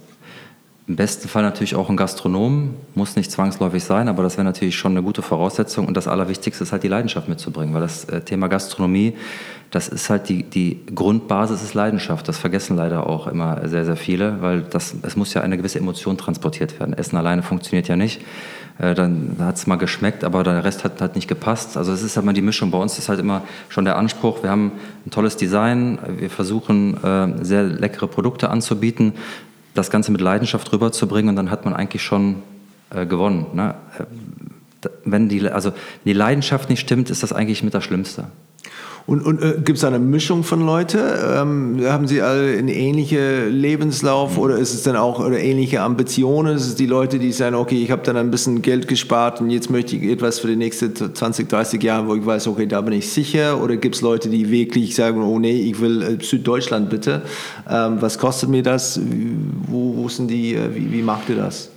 [0.89, 4.77] im besten Fall natürlich auch ein Gastronom, muss nicht zwangsläufig sein, aber das wäre natürlich
[4.77, 5.87] schon eine gute Voraussetzung.
[5.87, 9.15] Und das Allerwichtigste ist halt die Leidenschaft mitzubringen, weil das äh, Thema Gastronomie,
[9.71, 12.29] das ist halt die, die Grundbasis ist Leidenschaft.
[12.29, 15.79] Das vergessen leider auch immer sehr, sehr viele, weil das, es muss ja eine gewisse
[15.79, 16.95] Emotion transportiert werden.
[16.95, 18.21] Essen alleine funktioniert ja nicht.
[18.79, 21.77] Äh, dann hat es mal geschmeckt, aber der Rest hat, hat nicht gepasst.
[21.77, 22.71] Also es ist halt mal die Mischung.
[22.71, 24.73] Bei uns ist halt immer schon der Anspruch, wir haben
[25.05, 29.15] ein tolles Design, wir versuchen äh, sehr leckere Produkte anzubieten
[29.77, 32.43] das Ganze mit Leidenschaft rüberzubringen und dann hat man eigentlich schon
[32.91, 33.47] äh, gewonnen.
[33.55, 33.75] Ne?
[35.05, 35.73] Wenn die, also
[36.05, 38.25] die Leidenschaft nicht stimmt, ist das eigentlich mit das Schlimmste.
[39.07, 40.99] Und, und äh, gibt es eine Mischung von Leuten?
[40.99, 44.43] Ähm, haben Sie alle einen ähnlichen Lebenslauf mhm.
[44.43, 46.57] oder ist es dann auch oder ähnliche Ambitionen?
[46.57, 49.51] Ist es die Leute, die sagen, okay, ich habe dann ein bisschen Geld gespart und
[49.51, 52.81] jetzt möchte ich etwas für die nächsten 20, 30 Jahre, wo ich weiß, okay, da
[52.81, 53.63] bin ich sicher?
[53.63, 57.23] Oder gibt es Leute, die wirklich sagen, oh nee, ich will äh, Süddeutschland bitte?
[57.71, 59.01] Ähm, was kostet mir das?
[59.69, 61.71] Wo, wo sind die, äh, wie, wie macht ihr das?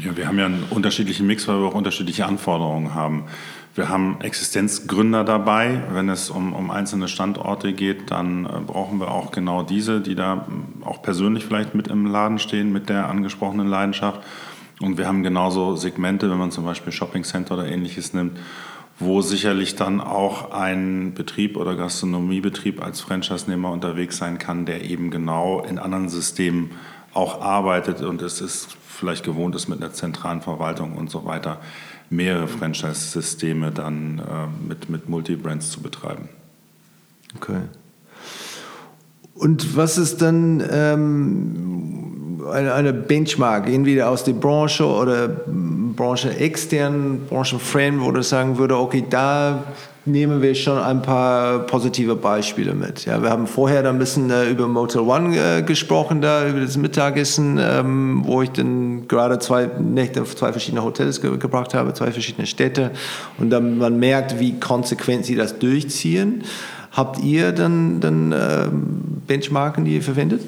[0.00, 3.24] Ja, wir haben ja einen unterschiedlichen Mix, weil wir auch unterschiedliche Anforderungen haben.
[3.74, 5.82] Wir haben Existenzgründer dabei.
[5.92, 10.16] Wenn es um, um einzelne Standorte geht, dann äh, brauchen wir auch genau diese, die
[10.16, 14.20] da mm, auch persönlich vielleicht mit im Laden stehen, mit der angesprochenen Leidenschaft.
[14.80, 18.38] Und wir haben genauso Segmente, wenn man zum Beispiel Shopping Center oder ähnliches nimmt,
[18.98, 25.10] wo sicherlich dann auch ein Betrieb oder Gastronomiebetrieb als Franchise-Nehmer unterwegs sein kann, der eben
[25.10, 26.72] genau in anderen Systemen
[27.14, 31.60] auch arbeitet und es ist vielleicht gewohnt ist mit einer zentralen Verwaltung und so weiter
[32.10, 36.28] mehrere Franchise-Systeme dann äh, mit, mit Multibrands zu betreiben.
[37.36, 37.60] Okay.
[39.34, 47.26] Und was ist dann ähm, eine, eine, Benchmark, entweder aus der Branche oder Branche extern,
[47.28, 49.64] Branchenframe, wo du sagen würde, okay, da
[50.04, 53.04] nehmen wir schon ein paar positive Beispiele mit.
[53.04, 56.76] Ja, wir haben vorher ein bisschen äh, über Motel One äh, gesprochen, da über das
[56.76, 61.92] Mittagessen, ähm, wo ich dann gerade zwei Nächte auf zwei verschiedene Hotels ge gebracht habe,
[61.94, 62.90] zwei verschiedene Städte
[63.38, 66.44] und dann man merkt, wie konsequent sie das durchziehen.
[66.92, 68.68] Habt ihr dann, dann äh,
[69.26, 70.42] Benchmarken, die ihr verwendet?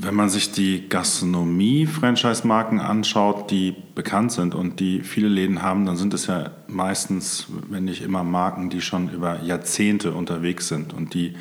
[0.00, 5.96] Wenn man sich die Gastronomie-Franchise-Marken anschaut, die bekannt sind und die viele Läden haben, dann
[5.96, 11.14] sind es ja meistens, wenn nicht immer, Marken, die schon über Jahrzehnte unterwegs sind und
[11.14, 11.34] die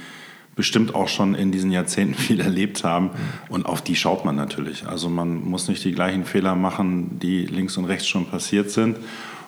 [0.55, 3.11] bestimmt auch schon in diesen Jahrzehnten viel erlebt haben.
[3.47, 4.87] Und auf die schaut man natürlich.
[4.87, 8.97] Also man muss nicht die gleichen Fehler machen, die links und rechts schon passiert sind.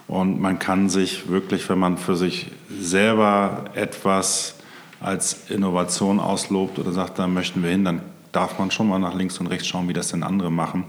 [0.07, 4.53] Und man kann sich wirklich, wenn man für sich selber etwas
[4.99, 9.15] als Innovation auslobt oder sagt, da möchten wir hin, dann darf man schon mal nach
[9.15, 10.85] links und rechts schauen, wie das denn andere machen.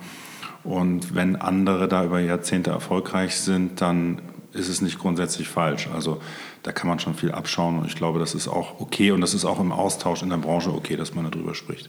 [0.62, 4.20] Und wenn andere da über Jahrzehnte erfolgreich sind, dann
[4.52, 5.88] ist es nicht grundsätzlich falsch.
[5.94, 6.20] Also
[6.62, 9.32] da kann man schon viel abschauen und ich glaube, das ist auch okay und das
[9.32, 11.88] ist auch im Austausch in der Branche okay, dass man darüber spricht.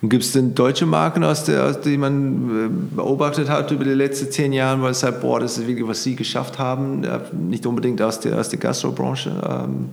[0.00, 3.90] Und gibt es denn deutsche Marken, aus der, die man äh, beobachtet hat über die
[3.90, 7.66] letzten zehn Jahre, weil es halt, boah, das ist wirklich, was Sie geschafft haben, nicht
[7.66, 9.30] unbedingt aus der, aus der Gastrobranche?
[9.48, 9.90] Ähm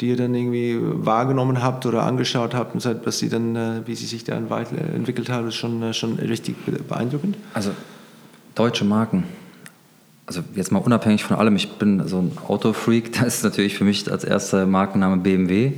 [0.00, 3.82] die ihr dann irgendwie wahrgenommen habt oder angeschaut habt und seid, was sie dann, äh,
[3.86, 6.56] wie sie sich dann weiterentwickelt haben, ist schon, äh, schon richtig
[6.88, 7.36] beeindruckend?
[7.52, 7.70] Also
[8.54, 9.24] deutsche Marken.
[10.26, 13.84] Also jetzt mal unabhängig von allem, ich bin so ein Autofreak, das ist natürlich für
[13.84, 15.72] mich als erster Markenname BMW,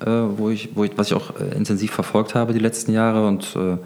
[0.00, 3.26] äh, wo ich, wo ich, was ich auch äh, intensiv verfolgt habe die letzten Jahre
[3.26, 3.76] und äh,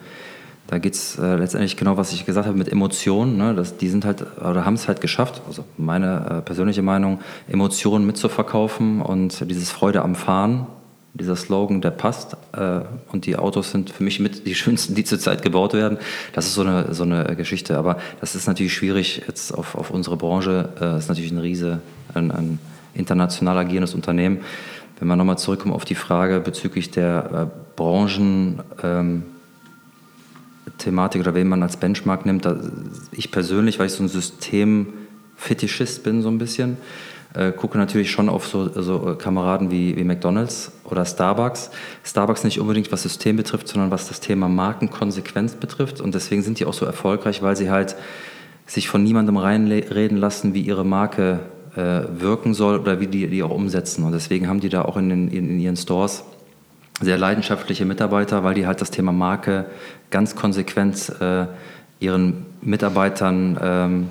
[0.66, 3.36] da geht es äh, letztendlich genau, was ich gesagt habe, mit Emotionen.
[3.36, 3.54] Ne?
[3.54, 8.06] Das, die sind halt, oder haben es halt geschafft, also meine äh, persönliche Meinung, Emotionen
[8.06, 10.66] mitzuverkaufen und dieses Freude am Fahren,
[11.12, 12.36] dieser Slogan, der passt.
[12.52, 12.80] Äh,
[13.12, 15.98] und die Autos sind für mich mit die schönsten, die zurzeit gebaut werden.
[16.32, 17.76] Das ist so eine, so eine Geschichte.
[17.76, 20.70] Aber das ist natürlich schwierig jetzt auf, auf unsere Branche.
[20.80, 21.80] Äh, ist natürlich ein Riese,
[22.14, 22.58] ein, ein
[22.94, 24.40] international agierendes Unternehmen.
[24.98, 29.24] Wenn man nochmal zurückkommt auf die Frage bezüglich der äh, Branchen, ähm,
[30.84, 32.48] Thematik oder wen man als Benchmark nimmt.
[33.12, 36.76] Ich persönlich, weil ich so ein Systemfetischist bin, so ein bisschen,
[37.34, 41.70] äh, gucke natürlich schon auf so, so äh, Kameraden wie, wie McDonalds oder Starbucks.
[42.04, 46.00] Starbucks nicht unbedingt was System betrifft, sondern was das Thema Markenkonsequenz betrifft.
[46.00, 47.96] Und deswegen sind die auch so erfolgreich, weil sie halt
[48.66, 51.40] sich von niemandem reinreden lassen, wie ihre Marke
[51.76, 54.04] äh, wirken soll oder wie die die auch umsetzen.
[54.04, 56.24] Und deswegen haben die da auch in, den, in ihren Stores
[57.00, 59.66] sehr leidenschaftliche Mitarbeiter, weil die halt das Thema Marke
[60.10, 61.46] ganz konsequent äh,
[62.00, 64.08] ihren Mitarbeitern ähm,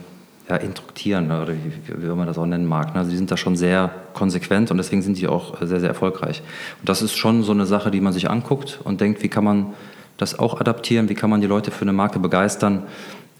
[0.50, 2.94] ja, instruktieren oder wie, wie, man das auch nennen mag.
[2.94, 3.00] Ne?
[3.00, 6.42] Also die sind da schon sehr konsequent und deswegen sind die auch sehr, sehr erfolgreich.
[6.80, 9.44] Und das ist schon so eine Sache, die man sich anguckt und denkt, wie kann
[9.44, 9.74] man
[10.18, 12.84] das auch adaptieren, wie kann man die Leute für eine Marke begeistern.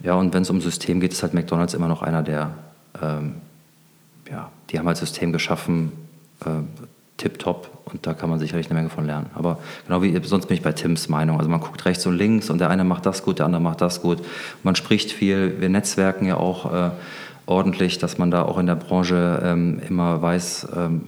[0.02, 2.54] Ja, und wenn es um System geht, ist halt McDonald's immer noch einer der,
[3.00, 3.36] ähm,
[4.30, 5.92] ja, die haben halt System geschaffen,
[6.44, 6.48] äh,
[7.16, 9.30] tipptopp und da kann man sicherlich eine Menge von lernen.
[9.34, 11.38] Aber genau wie sonst bin ich bei Tims Meinung.
[11.38, 13.80] Also man guckt rechts und links und der eine macht das gut, der andere macht
[13.80, 14.18] das gut.
[14.62, 16.90] Man spricht viel, wir netzwerken ja auch äh,
[17.46, 21.02] ordentlich, dass man da auch in der Branche ähm, immer weiß, ähm,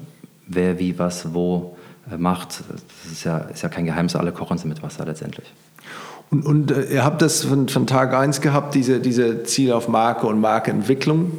[0.46, 1.76] wer wie was wo
[2.10, 2.62] äh, macht.
[2.70, 5.52] Das ist ja, ist ja kein Geheimnis, alle kochen sie mit Wasser letztendlich.
[6.30, 9.88] Und, und äh, ihr habt das von, von Tag 1 gehabt, diese, diese Ziele auf
[9.88, 11.32] Marke und Markeentwicklung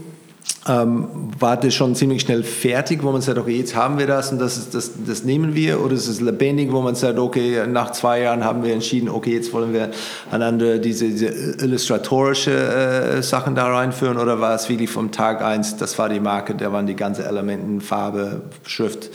[0.68, 1.08] ähm,
[1.40, 4.40] war das schon ziemlich schnell fertig, wo man sagt, okay, jetzt haben wir das und
[4.40, 5.82] das, ist, das, das nehmen wir?
[5.82, 9.34] Oder ist es lebendig, wo man sagt, okay, nach zwei Jahren haben wir entschieden, okay,
[9.34, 9.92] jetzt wollen wir
[10.30, 14.18] einander diese, diese illustratorische äh, Sachen da reinführen?
[14.18, 17.24] Oder war es wirklich vom Tag eins, das war die Marke, da waren die ganzen
[17.24, 19.10] Elementen, Farbe, Schrift,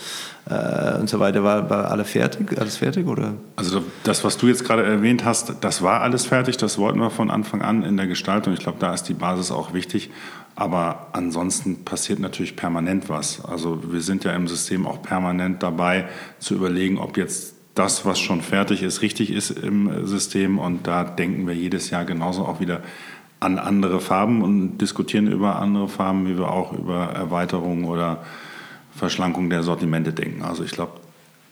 [0.49, 1.45] äh, und so weiter.
[1.45, 3.07] War, war alle fertig, alles fertig?
[3.07, 3.35] Oder?
[3.57, 6.57] Also das, was du jetzt gerade erwähnt hast, das war alles fertig.
[6.57, 8.53] Das wollten wir von Anfang an in der Gestaltung.
[8.53, 10.11] Ich glaube, da ist die Basis auch wichtig.
[10.55, 13.45] Aber ansonsten passiert natürlich permanent was.
[13.45, 16.07] Also wir sind ja im System auch permanent dabei
[16.39, 20.59] zu überlegen, ob jetzt das, was schon fertig ist, richtig ist im System.
[20.59, 22.83] Und da denken wir jedes Jahr genauso auch wieder
[23.41, 28.23] an andere Farben und diskutieren über andere Farben, wie wir auch über Erweiterungen oder
[28.95, 30.43] Verschlankung der Sortimente denken.
[30.43, 30.93] Also ich glaube,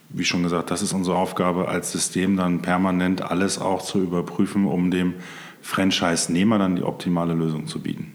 [0.09, 4.65] wie schon gesagt, das ist unsere Aufgabe als System, dann permanent alles auch zu überprüfen,
[4.65, 5.15] um dem
[5.61, 8.13] Franchise-Nehmer dann die optimale Lösung zu bieten.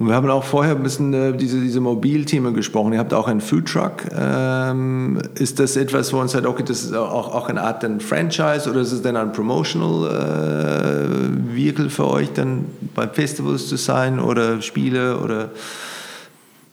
[0.00, 2.94] Und wir haben auch vorher ein bisschen äh, diese, diese Mobilthemen gesprochen.
[2.94, 4.04] Ihr habt auch einen Foodtruck.
[4.18, 8.00] Ähm, ist das etwas, wo man sagt, okay, das ist auch, auch eine Art ein
[8.00, 13.76] Franchise oder ist es denn ein Promotional äh, Vehicle für euch, dann bei Festivals zu
[13.76, 15.50] sein oder Spiele oder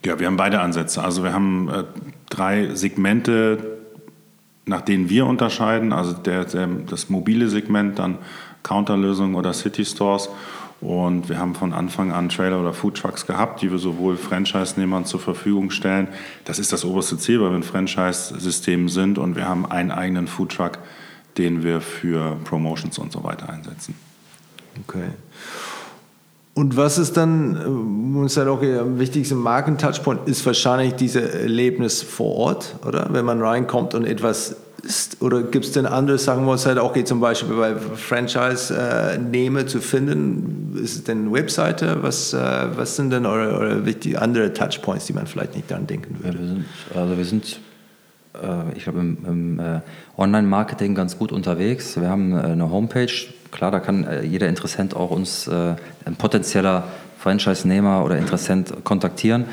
[0.06, 1.04] ja, wir haben beide Ansätze.
[1.04, 1.84] Also wir haben äh,
[2.30, 3.78] drei Segmente,
[4.66, 5.94] nach denen wir unterscheiden.
[5.94, 8.18] Also der, der, das mobile Segment, dann
[8.64, 10.30] Counterlösungen oder City Stores.
[10.80, 15.06] Und wir haben von Anfang an Trailer oder Food Trucks gehabt, die wir sowohl Franchise-Nehmern
[15.06, 16.08] zur Verfügung stellen.
[16.46, 20.28] Das ist das oberste Ziel, weil wir ein Franchise-System sind und wir haben einen eigenen
[20.28, 20.78] Food Truck,
[21.40, 23.96] den wir für Promotions und so weiter einsetzen.
[24.88, 25.10] Okay.
[26.58, 32.02] Und was ist dann, äh, man sagt, okay, am wichtigsten Markentouchpoint ist wahrscheinlich dieses Erlebnis
[32.02, 33.10] vor Ort, oder?
[33.12, 35.22] Wenn man reinkommt und etwas ist?
[35.22, 39.68] Oder gibt es denn andere Sachen, wo es halt auch geht, zum Beispiel bei Franchise-Nehmer
[39.68, 40.76] zu finden?
[40.84, 42.00] Ist es denn eine Webseite?
[42.02, 42.40] Was, äh,
[42.76, 46.40] was sind denn eure, eure wichtige andere Touchpoints, die man vielleicht nicht daran denken würde?
[46.40, 47.60] Ja, wir sind, also wir sind,
[48.34, 49.82] äh, ich glaube, im, im äh,
[50.18, 52.02] Online-Marketing ganz gut unterwegs.
[52.02, 53.14] Wir haben eine Homepage.
[53.52, 56.84] Klar, da kann jeder Interessent auch uns, ein potenzieller
[57.20, 59.46] Franchise-Nehmer oder Interessent kontaktieren.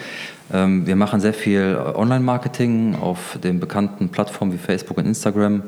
[0.53, 5.63] Ähm, wir machen sehr viel Online-Marketing auf den bekannten Plattformen wie Facebook und Instagram.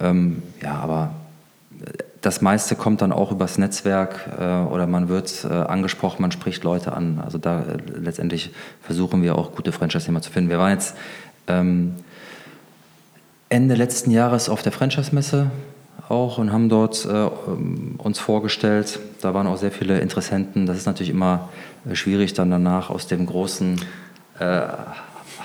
[0.00, 1.12] Ähm, ja, aber
[2.20, 6.64] das meiste kommt dann auch übers Netzwerk äh, oder man wird äh, angesprochen, man spricht
[6.64, 7.20] Leute an.
[7.22, 7.64] Also da äh,
[7.98, 10.48] letztendlich versuchen wir auch gute Franchise-Nehmer zu finden.
[10.48, 10.96] Wir waren jetzt
[11.48, 11.94] ähm,
[13.48, 15.50] Ende letzten Jahres auf der Franchise-Messe
[16.12, 17.28] auch und haben dort äh,
[17.98, 19.00] uns vorgestellt.
[19.20, 20.66] Da waren auch sehr viele Interessenten.
[20.66, 21.48] Das ist natürlich immer
[21.90, 23.80] äh, schwierig, dann danach aus dem großen
[24.38, 24.60] äh,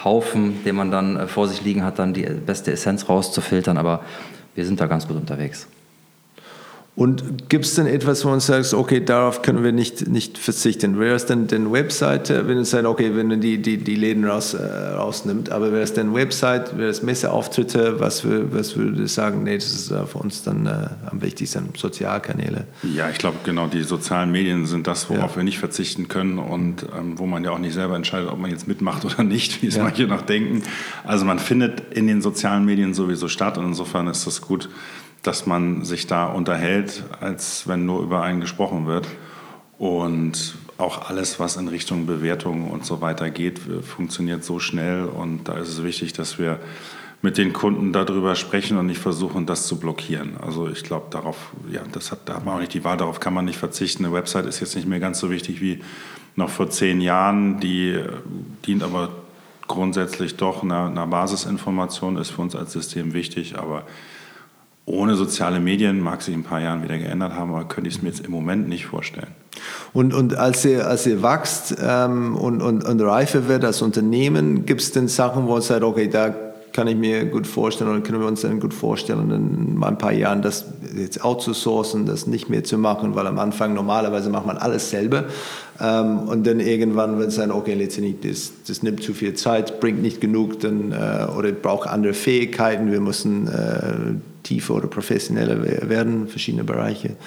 [0.04, 3.78] Haufen, den man dann äh, vor sich liegen hat, dann die beste Essenz rauszufiltern.
[3.78, 4.02] Aber
[4.54, 5.68] wir sind da ganz gut unterwegs.
[6.98, 11.00] Und gibt es denn etwas, wo man sagt, okay, darauf können wir nicht, nicht verzichten?
[11.00, 14.26] Wäre es denn eine Webseite, wenn es sagt, okay, wenn man die, die, die Läden
[14.26, 19.04] raus, äh, rausnimmt, aber wäre es denn Website, wäre es Messeauftritte, was, für, was würde
[19.04, 22.66] ich sagen, nee, das ist äh, für uns dann äh, am wichtigsten, Sozialkanäle?
[22.82, 25.36] Ja, ich glaube, genau, die sozialen Medien sind das, worauf ja.
[25.36, 28.50] wir nicht verzichten können und ähm, wo man ja auch nicht selber entscheidet, ob man
[28.50, 29.84] jetzt mitmacht oder nicht, wie es ja.
[29.84, 30.64] manche noch denken.
[31.04, 34.68] Also man findet in den sozialen Medien sowieso statt und insofern ist das gut,
[35.24, 39.08] dass man sich da unterhält, als wenn nur über einen gesprochen wird.
[39.78, 45.06] Und auch alles, was in Richtung Bewertung und so weiter geht, funktioniert so schnell.
[45.06, 46.60] Und da ist es wichtig, dass wir
[47.22, 50.38] mit den Kunden darüber sprechen und nicht versuchen, das zu blockieren.
[50.38, 53.20] Also ich glaube, darauf, ja, das hat, da hat man auch nicht die Wahl, darauf
[53.20, 54.06] kann man nicht verzichten.
[54.06, 55.80] Eine Website ist jetzt nicht mehr ganz so wichtig wie
[56.36, 57.60] noch vor zehn Jahren.
[57.60, 58.00] Die
[58.66, 59.10] dient aber
[59.68, 63.84] grundsätzlich doch einer, einer Basisinformation, ist für uns als System wichtig, aber
[64.88, 67.98] ohne soziale Medien mag sich in ein paar Jahren wieder geändert haben, aber könnte ich
[67.98, 69.28] es mir jetzt im Moment nicht vorstellen.
[69.92, 74.66] Und, und als, ihr, als ihr wächst ähm, und, und, und reifer wird als Unternehmen,
[74.66, 76.34] gibt es denn Sachen, wo ihr sagt, okay, da
[76.72, 80.12] kann ich mir gut vorstellen oder können wir uns dann gut vorstellen, in ein paar
[80.12, 80.66] Jahren das
[80.96, 85.26] jetzt outzusourcen, das nicht mehr zu machen, weil am Anfang normalerweise macht man alles selber
[85.82, 87.76] ähm, und dann irgendwann wird es sein, okay,
[88.22, 92.92] das, das nimmt zu viel Zeit, bringt nicht genug dann, äh, oder braucht andere Fähigkeiten,
[92.92, 97.18] wir müssen äh, tiefer oder professioneller werden, verschiedene Bereiche.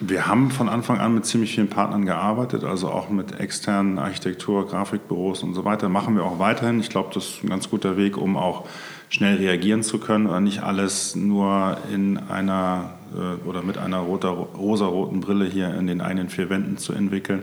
[0.00, 4.66] Wir haben von Anfang an mit ziemlich vielen Partnern gearbeitet, also auch mit externen Architektur,
[4.68, 5.88] Grafikbüros und so weiter.
[5.88, 6.78] Machen wir auch weiterhin.
[6.78, 8.64] Ich glaube, das ist ein ganz guter Weg, um auch
[9.08, 15.20] schnell reagieren zu können oder nicht alles nur in einer äh, oder mit einer rosa-roten
[15.20, 17.42] Brille hier in den einen vier Wänden zu entwickeln.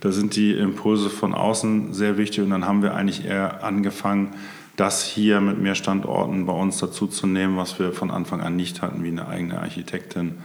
[0.00, 4.34] Da sind die Impulse von außen sehr wichtig und dann haben wir eigentlich eher angefangen,
[4.78, 8.54] das hier mit mehr Standorten bei uns dazu zu nehmen, was wir von Anfang an
[8.54, 10.36] nicht hatten, wie eine eigene Architektin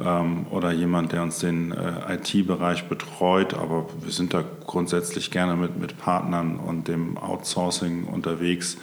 [0.00, 3.54] ähm, oder jemand, der uns den äh, IT-Bereich betreut.
[3.54, 8.76] Aber wir sind da grundsätzlich gerne mit, mit Partnern und dem Outsourcing unterwegs.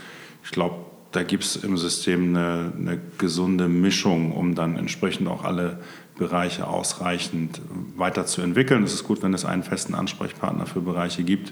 [0.45, 0.75] Ich glaube,
[1.11, 5.79] da gibt es im System eine, eine gesunde Mischung, um dann entsprechend auch alle
[6.17, 7.61] Bereiche ausreichend
[7.97, 8.85] weiterzuentwickeln.
[8.85, 11.51] Es ist gut, wenn es einen festen Ansprechpartner für Bereiche gibt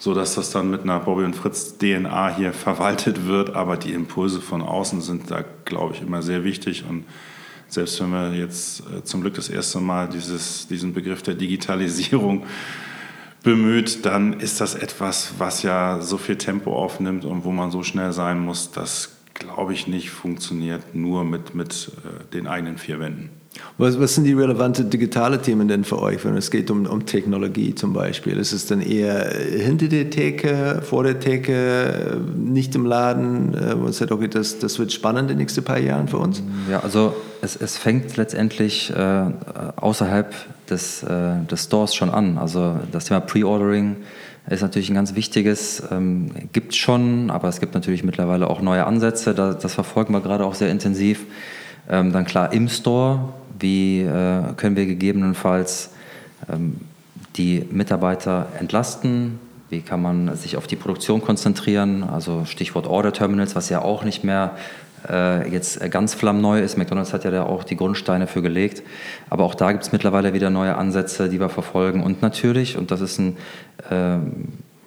[0.00, 3.54] so dass das dann mit einer Bobby und Fritz DNA hier verwaltet wird.
[3.54, 6.84] Aber die Impulse von außen sind da, glaube ich, immer sehr wichtig.
[6.88, 7.04] Und
[7.68, 12.46] selbst wenn wir jetzt äh, zum Glück das erste Mal dieses, diesen Begriff der Digitalisierung
[13.42, 17.82] bemüht, dann ist das etwas, was ja so viel Tempo aufnimmt und wo man so
[17.82, 23.00] schnell sein muss, das glaube ich nicht funktioniert nur mit, mit äh, den eigenen vier
[23.00, 23.28] Wänden.
[23.78, 27.06] Was, was, sind die relevanten digitale Themen denn für euch, wenn es geht um, um
[27.06, 28.38] Technologie zum Beispiel?
[28.38, 33.54] Ist es dann eher hinter der Theke, vor der Theke, nicht im Laden?
[33.54, 36.42] Äh, man sagt, okay, das, das wird spannend in den nächsten paar Jahren für uns?
[36.70, 39.24] Ja, also es, es fängt letztendlich äh,
[39.76, 40.32] außerhalb
[40.68, 42.38] des, äh, des Stores schon an.
[42.38, 43.96] Also das Thema Pre-Ordering
[44.48, 48.86] ist natürlich ein ganz wichtiges, ähm, gibt schon, aber es gibt natürlich mittlerweile auch neue
[48.86, 49.34] Ansätze.
[49.34, 51.26] Da, das verfolgen wir gerade auch sehr intensiv.
[51.88, 53.30] Ähm, dann klar im Store,
[53.60, 55.90] wie äh, können wir gegebenenfalls
[56.50, 56.80] ähm,
[57.36, 59.38] die Mitarbeiter entlasten,
[59.68, 64.04] wie kann man sich auf die Produktion konzentrieren, also Stichwort Order Terminals, was ja auch
[64.04, 64.56] nicht mehr
[65.08, 66.76] äh, jetzt ganz flammneu ist.
[66.76, 68.82] McDonald's hat ja da auch die Grundsteine für gelegt,
[69.30, 72.02] aber auch da gibt es mittlerweile wieder neue Ansätze, die wir verfolgen.
[72.02, 73.36] Und natürlich, und das ist ein
[73.90, 74.18] äh,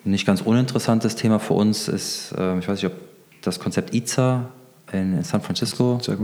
[0.04, 2.98] nicht ganz uninteressantes Thema für uns, ist, äh, ich weiß nicht, ob
[3.42, 4.50] das Konzept IZA
[4.94, 6.16] in San Francisco äh,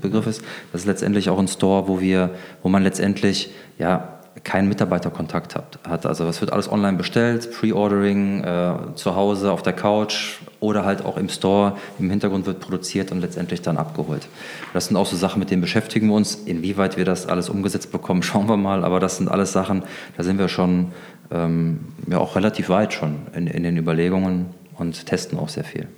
[0.00, 0.42] Begriff ist.
[0.72, 2.30] Das ist letztendlich auch ein Store, wo wir,
[2.62, 5.78] wo man letztendlich ja keinen Mitarbeiterkontakt hat.
[5.86, 6.06] hat.
[6.06, 11.04] Also es wird alles online bestellt, Pre-Ordering, äh, zu Hause, auf der Couch oder halt
[11.04, 11.76] auch im Store.
[11.98, 14.28] Im Hintergrund wird produziert und letztendlich dann abgeholt.
[14.74, 16.34] Das sind auch so Sachen, mit denen beschäftigen wir uns.
[16.34, 18.84] Inwieweit wir das alles umgesetzt bekommen, schauen wir mal.
[18.84, 19.82] Aber das sind alles Sachen,
[20.16, 20.92] da sind wir schon
[21.30, 24.46] ähm, ja auch relativ weit schon in, in den Überlegungen
[24.78, 25.88] und testen auch sehr viel.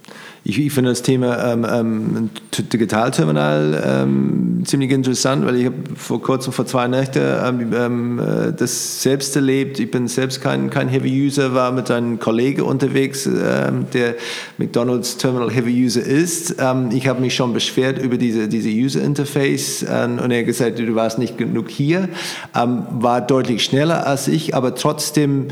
[0.42, 2.30] Ich, ich finde das Thema ähm, ähm,
[2.72, 8.52] Digitalterminal ähm, ziemlich interessant, weil ich habe vor kurzem, vor zwei Nächten, ähm, ähm, äh,
[8.54, 9.78] das selbst erlebt.
[9.78, 14.14] Ich bin selbst kein, kein Heavy-User, war mit einem Kollegen unterwegs, ähm, der
[14.56, 16.56] McDonald's Terminal Heavy-User ist.
[16.90, 21.18] ich habe mich schon beschwert über diese, diese User-Interface und er hat gesagt, du warst
[21.18, 22.08] nicht genug hier.
[22.52, 25.48] war deutlich schneller als ich, aber trotzdem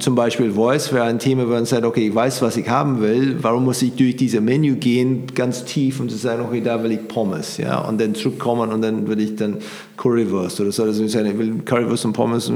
[0.00, 3.00] zum Beispiel Voice wäre ein Thema, wo man sagt, okay, ich weiß, was ich haben
[3.00, 6.82] will, warum muss ich durch diese Menü gehen, ganz tief, um zu sagen, okay, da
[6.82, 9.58] will ich Pommes, ja, und dann zurückkommen und dann will ich dann
[9.96, 10.84] Currywurst oder so.
[10.84, 12.50] Also ich will Currywurst und Pommes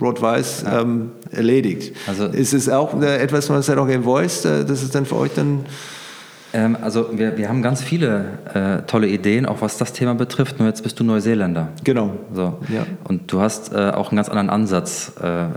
[0.00, 0.80] rot-weiß ja.
[0.80, 1.94] ähm, erledigt.
[2.06, 5.06] Also ist es auch äh, etwas, was man sagt, okay, Voice, äh, das ist dann
[5.06, 5.64] für euch dann
[6.52, 8.24] ähm, also wir, wir haben ganz viele
[8.54, 10.58] äh, tolle Ideen, auch was das Thema betrifft.
[10.58, 11.68] Nur jetzt bist du Neuseeländer.
[11.84, 12.14] Genau.
[12.32, 12.58] So.
[12.72, 12.86] Ja.
[13.04, 15.12] Und du hast äh, auch einen ganz anderen Ansatz.
[15.20, 15.48] Äh,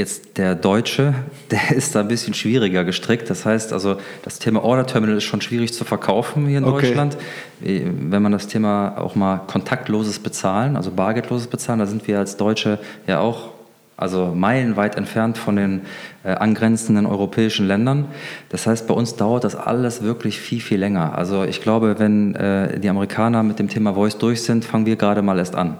[0.00, 1.12] Jetzt der Deutsche,
[1.50, 3.28] der ist da ein bisschen schwieriger gestrickt.
[3.28, 6.86] Das heißt also, das Thema Order Terminal ist schon schwierig zu verkaufen hier in okay.
[6.86, 7.18] Deutschland.
[7.60, 12.38] Wenn man das Thema auch mal kontaktloses Bezahlen, also bargeldloses Bezahlen, da sind wir als
[12.38, 13.50] Deutsche ja auch
[13.98, 15.82] also meilenweit entfernt von den
[16.24, 18.06] äh, angrenzenden europäischen Ländern.
[18.48, 21.18] Das heißt, bei uns dauert das alles wirklich viel, viel länger.
[21.18, 24.96] Also ich glaube, wenn äh, die Amerikaner mit dem Thema Voice durch sind, fangen wir
[24.96, 25.76] gerade mal erst an.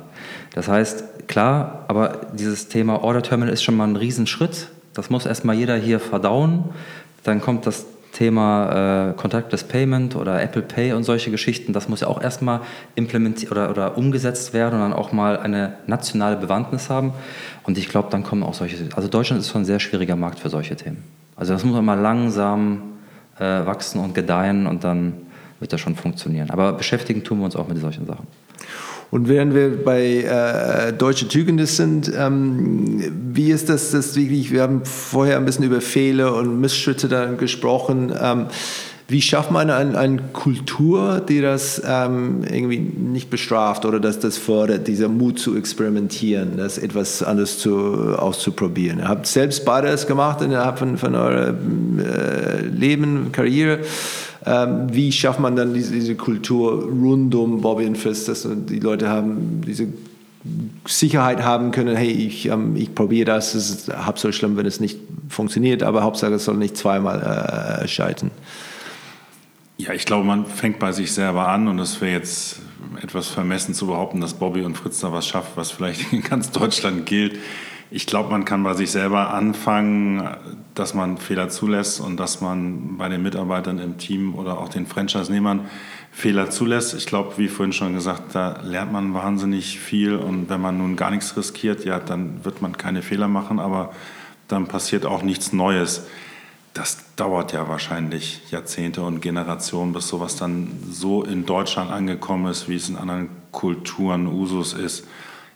[0.52, 4.68] Das heißt, klar, aber dieses Thema Order Terminal ist schon mal ein Riesenschritt.
[4.92, 6.64] Das muss erstmal jeder hier verdauen.
[7.24, 12.00] Dann kommt das Thema äh, Contactless Payment oder Apple Pay und solche Geschichten, das muss
[12.00, 12.60] ja auch erstmal
[12.96, 17.12] implementiert oder, oder umgesetzt werden und dann auch mal eine nationale Bewandtnis haben.
[17.62, 18.76] Und ich glaube, dann kommen auch solche.
[18.96, 21.04] Also Deutschland ist schon ein sehr schwieriger Markt für solche Themen.
[21.36, 22.82] Also das muss man mal langsam
[23.38, 25.12] äh, wachsen und gedeihen und dann
[25.60, 26.50] wird das schon funktionieren.
[26.50, 28.26] Aber beschäftigen tun wir uns auch mit solchen Sachen.
[29.10, 33.02] Und während wir bei äh, Deutsche Tugenden sind, ähm,
[33.32, 37.36] wie ist das, das wirklich, wir haben vorher ein bisschen über Fehler und Missschritte dann
[37.36, 38.12] gesprochen.
[38.20, 38.46] Ähm,
[39.08, 44.38] wie schafft man eine, eine Kultur, die das ähm, irgendwie nicht bestraft oder dass das
[44.38, 49.00] fördert, dieser Mut zu experimentieren, das etwas anderes zu, auszuprobieren?
[49.00, 53.80] Ihr habt selbst beides gemacht innerhalb von, von eurem äh, Leben, Karriere.
[54.46, 58.80] Ähm, wie schafft man dann diese, diese Kultur rund um Bobby und Fist, dass die
[58.80, 59.88] Leute haben diese
[60.86, 64.80] Sicherheit haben können, hey, ich, ähm, ich probiere das, es ist so schlimm, wenn es
[64.80, 68.30] nicht funktioniert, aber Hauptsache es soll nicht zweimal äh, scheitern.
[69.76, 72.60] Ja, ich glaube, man fängt bei sich selber an und es wäre jetzt
[73.02, 76.50] etwas vermessen zu behaupten, dass Bobby und Fritz da was schafft, was vielleicht in ganz
[76.50, 77.38] Deutschland gilt.
[77.92, 80.36] Ich glaube, man kann bei sich selber anfangen,
[80.76, 84.86] dass man Fehler zulässt und dass man bei den Mitarbeitern im Team oder auch den
[84.86, 85.68] Franchise-Nehmern
[86.12, 86.94] Fehler zulässt.
[86.94, 90.94] Ich glaube, wie vorhin schon gesagt, da lernt man wahnsinnig viel und wenn man nun
[90.94, 93.92] gar nichts riskiert, ja, dann wird man keine Fehler machen, aber
[94.46, 96.06] dann passiert auch nichts Neues.
[96.74, 102.68] Das dauert ja wahrscheinlich Jahrzehnte und Generationen, bis sowas dann so in Deutschland angekommen ist,
[102.68, 105.04] wie es in anderen Kulturen Usus ist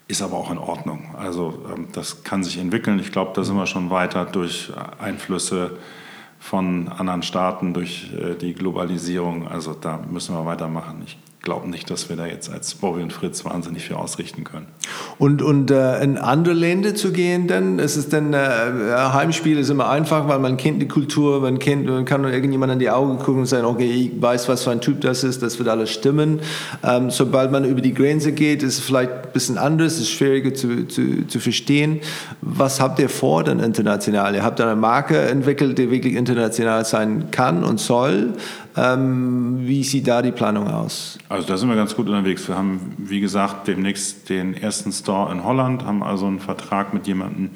[0.07, 1.15] ist aber auch in Ordnung.
[1.17, 2.99] Also ähm, das kann sich entwickeln.
[2.99, 5.79] Ich glaube, da sind wir schon weiter durch Einflüsse
[6.39, 9.49] von anderen Staaten, durch äh, die Globalisierung.
[9.49, 11.03] Also da müssen wir weitermachen.
[11.07, 14.67] Ich glaube nicht, dass wir da jetzt als Bobby und Fritz wahnsinnig viel ausrichten können.
[15.19, 18.33] Und, und äh, in andere Länder zu gehen, dann ist es äh,
[19.13, 22.79] Heimspiel ist immer einfach, weil man kennt die Kultur, man kennt, man kann irgendjemand in
[22.79, 25.59] die Augen gucken und sagen, okay, ich weiß, was für ein Typ das ist, das
[25.59, 26.41] wird alles stimmen.
[26.83, 30.55] Ähm, sobald man über die Grenze geht, ist es vielleicht ein bisschen anders, ist schwieriger
[30.55, 32.01] zu, zu, zu verstehen.
[32.41, 34.35] Was habt ihr vor dann international?
[34.35, 38.35] Ihr habt eine Marke entwickelt, die wirklich international sein kann und soll.
[38.77, 41.19] Ähm, wie sieht da die Planung aus?
[41.29, 42.49] Also da sind wir ganz gut unterwegs.
[42.49, 47.07] Wir haben, wie gesagt, demnächst den ersten Store in Holland, haben also einen Vertrag mit
[47.07, 47.51] jemandem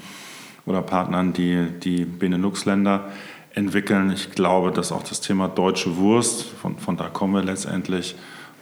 [0.65, 3.09] oder Partnern, die die Benelux-Länder
[3.55, 4.13] entwickeln.
[4.13, 8.15] Ich glaube, dass auch das Thema deutsche Wurst, von, von da kommen wir letztendlich,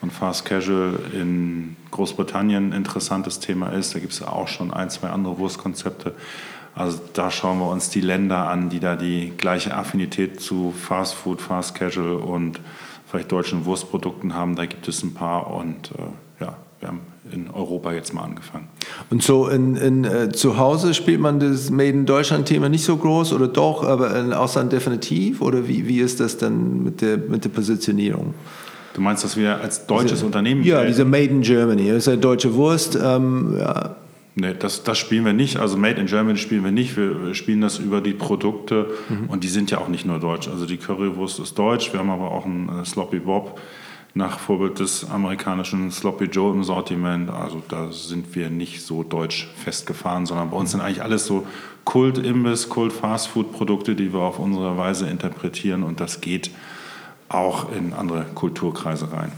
[0.03, 3.95] und Fast Casual in Großbritannien ein interessantes Thema ist.
[3.95, 6.15] Da gibt es auch schon ein, zwei andere Wurstkonzepte.
[6.77, 11.15] Also da schauen wir uns die Länder an, die da die gleiche Affinität zu Fast
[11.15, 12.61] Food, Fast Casual und
[13.11, 14.57] vielleicht deutschen Wurstprodukten haben.
[14.57, 17.01] Da gibt es ein paar und äh, ja, wir haben
[17.33, 18.69] in Europa jetzt mal angefangen.
[19.09, 22.99] Und so in, in äh, zu Hause spielt man das Made in Deutschland-Thema nicht so
[22.99, 25.41] groß oder doch, aber in Ausland definitiv?
[25.41, 28.35] Oder wie, wie ist das dann mit der, mit der Positionierung?
[28.93, 30.63] Du meinst, dass wir als deutsches diese, Unternehmen.
[30.63, 32.99] Ja, diese Made in Germany, das ist ja deutsche Wurst.
[33.03, 33.97] Ähm, ja
[34.39, 35.57] Nee, das, das spielen wir nicht.
[35.57, 36.95] Also Made in Germany spielen wir nicht.
[36.99, 39.31] Wir spielen das über die Produkte mhm.
[39.31, 40.47] und die sind ja auch nicht nur deutsch.
[40.47, 43.59] Also die Currywurst ist deutsch, wir haben aber auch einen äh, Sloppy Bob
[44.13, 47.31] nach Vorbild des amerikanischen Sloppy Joe im Sortiment.
[47.31, 51.47] Also da sind wir nicht so deutsch festgefahren, sondern bei uns sind eigentlich alles so
[51.85, 56.51] Kult-Imbiss, Kult-Fastfood-Produkte, die wir auf unsere Weise interpretieren und das geht
[57.31, 59.33] auch in andere Kulturkreise rein.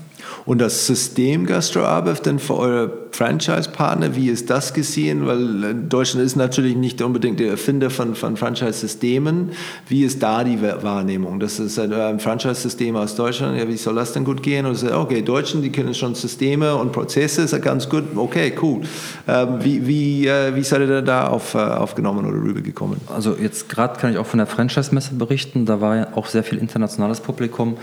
[0.45, 5.26] Und das System GastroAbev denn für eure Franchise-Partner, wie ist das gesehen?
[5.26, 9.51] Weil äh, Deutschland ist natürlich nicht unbedingt der Erfinder von, von Franchise-Systemen.
[9.89, 11.41] Wie ist da die Wahrnehmung?
[11.41, 13.59] Das ist ein Franchise-System aus Deutschland.
[13.59, 14.66] Ja, wie soll das denn gut gehen?
[14.66, 18.05] Und so, okay, Deutschen, die können schon Systeme und Prozesse, ist ja ganz gut.
[18.16, 18.83] Okay, cool.
[19.26, 23.01] Ähm, wie, wie, äh, wie seid ihr da auf, äh, aufgenommen oder rübergekommen?
[23.14, 25.66] Also jetzt gerade kann ich auch von der Franchise-Messe berichten.
[25.66, 27.76] Da war ja auch sehr viel internationales Publikum.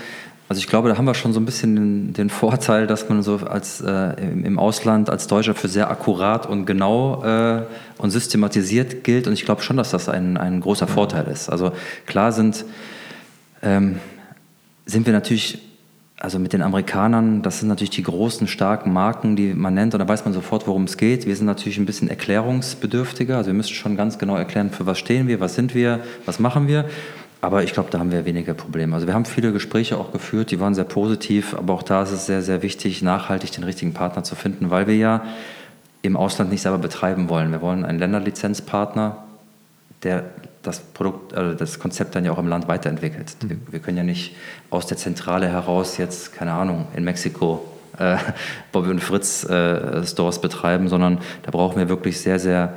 [0.48, 3.24] Also ich glaube, da haben wir schon so ein bisschen den, den Vorteil, dass man
[3.24, 7.64] so als äh, im Ausland als Deutscher für sehr akkurat und genau äh,
[7.98, 9.26] und systematisiert gilt.
[9.26, 11.50] Und ich glaube schon, dass das ein, ein großer Vorteil ist.
[11.50, 11.72] Also
[12.06, 12.64] klar sind,
[13.64, 13.98] ähm,
[14.86, 15.58] sind wir natürlich,
[16.20, 20.00] also mit den Amerikanern, das sind natürlich die großen, starken Marken, die man nennt, und
[20.00, 21.26] da weiß man sofort, worum es geht.
[21.26, 23.38] Wir sind natürlich ein bisschen erklärungsbedürftiger.
[23.38, 26.38] Also wir müssen schon ganz genau erklären, für was stehen wir, was sind wir, was
[26.38, 26.86] machen wir.
[27.46, 28.96] Aber ich glaube, da haben wir weniger Probleme.
[28.96, 32.10] Also wir haben viele Gespräche auch geführt, die waren sehr positiv, aber auch da ist
[32.10, 35.24] es sehr, sehr wichtig, nachhaltig den richtigen Partner zu finden, weil wir ja
[36.02, 37.52] im Ausland nicht selber betreiben wollen.
[37.52, 39.26] Wir wollen einen Länderlizenzpartner,
[40.02, 40.24] der
[40.64, 43.36] das Produkt, also das Konzept dann ja auch im Land weiterentwickelt.
[43.44, 43.50] Mhm.
[43.50, 44.36] Wir, wir, können ja nicht
[44.72, 47.64] aus der Zentrale heraus jetzt, keine Ahnung, in Mexiko
[48.00, 48.18] äh,
[48.72, 52.74] Bobby und Fritz äh, Stores betreiben, sondern da brauchen wir wirklich sehr, sehr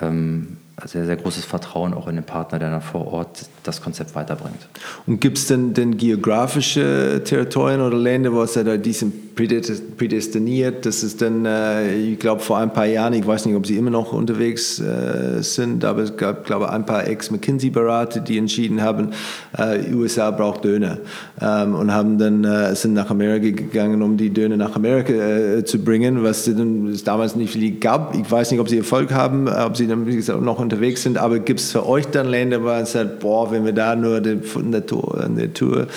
[0.00, 4.14] ähm, sehr, sehr großes Vertrauen auch in den Partner, der dann vor Ort das Konzept
[4.14, 4.68] weiterbringt.
[5.06, 10.84] Und gibt es denn, denn geografische Territorien oder Länder, wo es da diesen prädestiniert?
[10.84, 13.76] Das ist dann, äh, ich glaube, vor ein paar Jahren, ich weiß nicht, ob sie
[13.76, 18.82] immer noch unterwegs äh, sind, aber es gab, glaube ich, ein paar Ex-McKinsey-Berater, die entschieden
[18.82, 19.10] haben,
[19.56, 20.98] äh, USA braucht Döner
[21.40, 25.64] ähm, und haben dann, äh, sind nach Amerika gegangen, um die Döner nach Amerika äh,
[25.64, 28.14] zu bringen, was es damals nicht viel gab.
[28.14, 31.02] Ich weiß nicht, ob sie Erfolg haben, äh, ob sie dann, wie gesagt, noch unterwegs
[31.02, 33.96] sind, aber gibt es für euch dann Länder, wo man sagt, boah, wenn wir da
[33.96, 35.88] nur den, eine Tour, eine Tour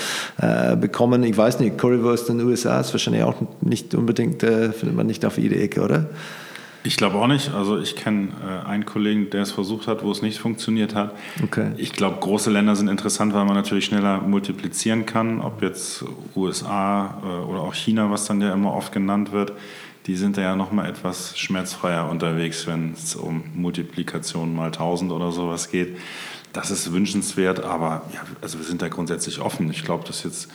[0.42, 4.72] äh, bekommen, ich weiß nicht, Currywurst in den USA ist wahrscheinlich auch nicht unbedingt, äh,
[4.72, 6.10] findet man nicht auf jede Ecke, oder?
[6.84, 7.54] Ich glaube auch nicht.
[7.54, 11.14] Also ich kenne äh, einen Kollegen, der es versucht hat, wo es nicht funktioniert hat.
[11.44, 11.68] Okay.
[11.78, 15.42] Ich glaube, große Länder sind interessant, weil man natürlich schneller multiplizieren kann.
[15.42, 16.04] Ob jetzt
[16.36, 19.54] USA äh, oder auch China, was dann ja immer oft genannt wird
[20.08, 25.12] die sind da ja noch mal etwas schmerzfreier unterwegs, wenn es um Multiplikation mal 1000
[25.12, 25.98] oder sowas geht.
[26.54, 29.70] Das ist wünschenswert, aber ja, also wir sind da grundsätzlich offen.
[29.72, 30.50] Ich glaube, dass jetzt,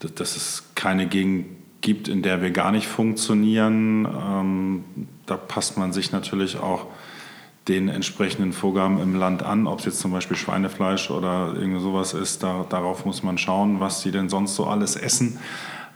[0.00, 1.46] dass es keine Gegend
[1.80, 4.04] gibt, in der wir gar nicht funktionieren.
[4.06, 4.84] Ähm,
[5.26, 6.86] da passt man sich natürlich auch
[7.68, 12.14] den entsprechenden Vorgaben im Land an, ob es jetzt zum Beispiel Schweinefleisch oder irgend sowas
[12.14, 12.42] ist.
[12.42, 15.38] Da, darauf muss man schauen, was die denn sonst so alles essen.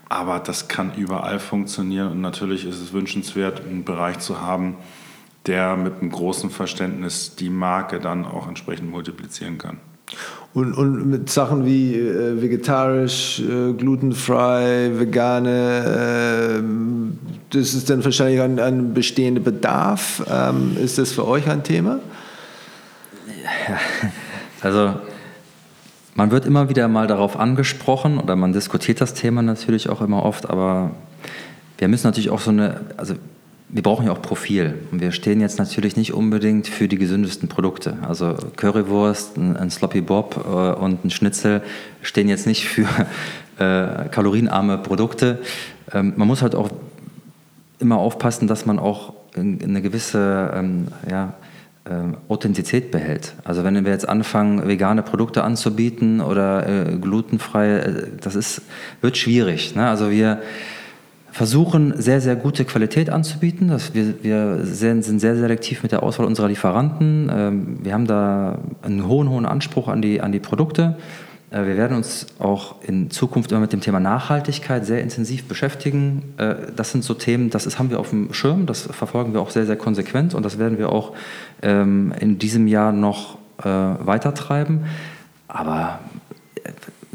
[0.08, 4.76] Aber das kann überall funktionieren und natürlich ist es wünschenswert, einen Bereich zu haben,
[5.46, 9.78] der mit einem großen Verständnis die Marke dann auch entsprechend multiplizieren kann.
[10.54, 16.62] Und, und mit Sachen wie äh, vegetarisch, äh, glutenfrei, vegane, äh,
[17.50, 20.22] das ist dann wahrscheinlich ein, ein bestehender Bedarf.
[20.30, 22.00] Ähm, ist das für euch ein Thema?
[23.26, 23.78] Ja,
[24.60, 24.94] also
[26.14, 30.22] man wird immer wieder mal darauf angesprochen oder man diskutiert das Thema natürlich auch immer
[30.22, 30.90] oft, aber
[31.78, 33.14] wir müssen natürlich auch so eine, also
[33.72, 37.48] wir brauchen ja auch Profil und wir stehen jetzt natürlich nicht unbedingt für die gesündesten
[37.48, 37.96] Produkte.
[38.06, 41.62] Also Currywurst, ein, ein Sloppy Bob äh, und ein Schnitzel
[42.02, 42.86] stehen jetzt nicht für
[43.58, 45.38] äh, kalorienarme Produkte.
[45.90, 46.68] Ähm, man muss halt auch
[47.78, 51.32] immer aufpassen, dass man auch in, in eine gewisse ähm, ja,
[51.84, 51.90] äh,
[52.28, 53.32] Authentizität behält.
[53.42, 58.60] Also wenn wir jetzt anfangen, vegane Produkte anzubieten oder äh, glutenfrei, äh, das ist,
[59.00, 59.74] wird schwierig.
[59.74, 59.88] Ne?
[59.88, 60.42] Also wir
[61.32, 63.68] versuchen sehr, sehr gute Qualität anzubieten.
[63.68, 67.30] Das, wir wir sind, sind sehr selektiv mit der Auswahl unserer Lieferanten.
[67.34, 70.98] Ähm, wir haben da einen hohen, hohen Anspruch an die, an die Produkte.
[71.50, 76.34] Äh, wir werden uns auch in Zukunft immer mit dem Thema Nachhaltigkeit sehr intensiv beschäftigen.
[76.36, 79.40] Äh, das sind so Themen, das ist, haben wir auf dem Schirm, das verfolgen wir
[79.40, 81.14] auch sehr, sehr konsequent und das werden wir auch
[81.62, 84.84] ähm, in diesem Jahr noch äh, weitertreiben.
[85.48, 85.98] Aber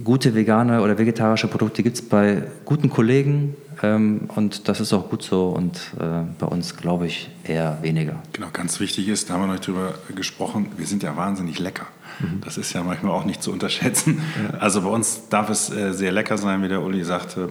[0.03, 5.09] gute vegane oder vegetarische Produkte gibt es bei guten Kollegen Ähm, und das ist auch
[5.09, 8.21] gut so und äh, bei uns glaube ich eher weniger.
[8.33, 11.87] Genau, ganz wichtig ist, da haben wir noch drüber gesprochen, wir sind ja wahnsinnig lecker.
[12.19, 12.41] Mhm.
[12.43, 14.21] Das ist ja manchmal auch nicht zu unterschätzen.
[14.51, 14.59] Ja.
[14.59, 17.49] Also bei uns darf es äh, sehr lecker sein, wie der Uli sagte.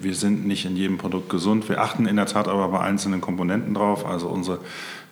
[0.00, 1.68] Wir sind nicht in jedem Produkt gesund.
[1.68, 4.06] Wir achten in der Tat aber bei einzelnen Komponenten drauf.
[4.06, 4.60] Also unsere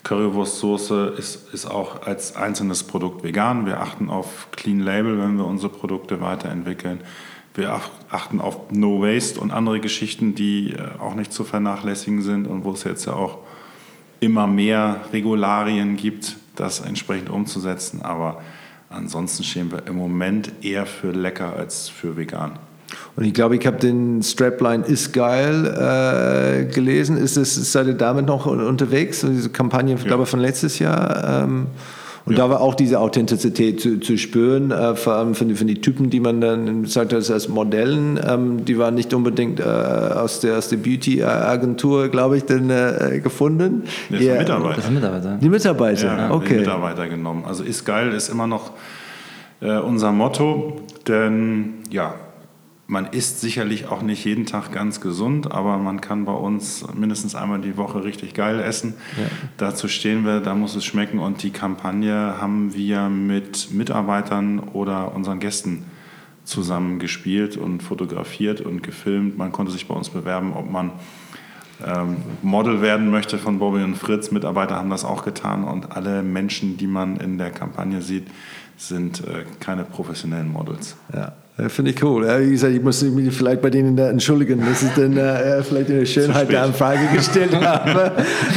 [0.04, 3.66] Currywurstsoße ist, ist auch als einzelnes Produkt vegan.
[3.66, 7.00] Wir achten auf Clean Label, wenn wir unsere Produkte weiterentwickeln.
[7.56, 7.80] Wir
[8.10, 12.64] achten auf No Waste und andere Geschichten, die äh, auch nicht zu vernachlässigen sind und
[12.64, 13.38] wo es jetzt ja auch
[14.20, 18.02] immer mehr Regularien gibt, das entsprechend umzusetzen.
[18.02, 18.42] Aber
[18.90, 22.58] ansonsten stehen wir im Moment eher für lecker als für vegan.
[23.16, 27.16] Und ich glaube, ich habe den Strapline ist geil äh, gelesen.
[27.16, 29.22] Ist es, seid ihr damit noch unterwegs?
[29.22, 30.02] diese Kampagne, ja.
[30.02, 31.44] glaube ich, von letztes Jahr.
[31.44, 31.68] Ähm,
[32.26, 32.38] und ja.
[32.44, 36.10] da war auch diese Authentizität zu, zu spüren, äh, vor allem von, von den Typen,
[36.10, 40.58] die man dann sagt, das als Modellen, ähm, die waren nicht unbedingt äh, aus der,
[40.58, 43.84] aus der Beauty-Agentur, glaube ich, denn, äh, gefunden.
[44.10, 44.76] Das sind Mitarbeiter.
[44.76, 45.38] Das Mitarbeiter.
[45.40, 46.54] Die Mitarbeiter, ja, okay.
[46.54, 47.44] Die Mitarbeiter genommen.
[47.46, 48.72] Also ist geil, ist immer noch
[49.60, 52.16] äh, unser Motto, denn ja,
[52.88, 57.34] man isst sicherlich auch nicht jeden Tag ganz gesund, aber man kann bei uns mindestens
[57.34, 58.94] einmal die Woche richtig geil essen.
[59.16, 59.24] Ja.
[59.56, 61.18] Dazu stehen wir, da muss es schmecken.
[61.18, 65.84] Und die Kampagne haben wir mit Mitarbeitern oder unseren Gästen
[66.44, 69.36] zusammen gespielt und fotografiert und gefilmt.
[69.36, 70.92] Man konnte sich bei uns bewerben, ob man
[71.84, 74.30] ähm, Model werden möchte von Bobby und Fritz.
[74.30, 78.28] Mitarbeiter haben das auch getan und alle Menschen, die man in der Kampagne sieht,
[78.76, 80.96] sind äh, keine professionellen Models.
[81.12, 81.32] Ja.
[81.68, 82.26] Finde ich cool.
[82.40, 86.04] wie gesagt, ich muss mich vielleicht bei denen entschuldigen, dass ich dann äh, vielleicht eine
[86.06, 88.12] Schönheit der Anfrage gestellt habe.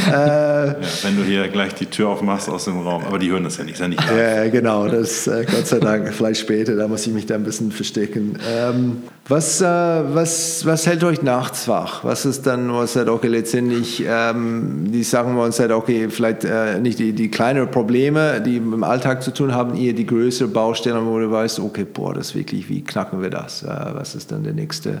[0.06, 3.44] äh, ja, wenn du hier gleich die Tür aufmachst aus dem Raum, aber die hören
[3.44, 6.76] das ja nicht, ist ja nicht Ja, genau, das äh, Gott sei Dank, vielleicht später,
[6.76, 8.38] da muss ich mich da ein bisschen verstecken.
[8.46, 8.98] Ähm,
[9.30, 12.04] was, äh, was, was hält euch nachts wach?
[12.04, 16.44] Was ist dann, was seid okay, letztendlich ähm, die Sachen, wo man sagt, okay, vielleicht
[16.44, 20.48] äh, nicht die, die kleineren Probleme, die im Alltag zu tun haben, eher die größere
[20.48, 23.62] Baustelle, wo du weißt, okay, boah, das wirklich, wie knacken wir das?
[23.62, 25.00] Äh, was ist dann der nächste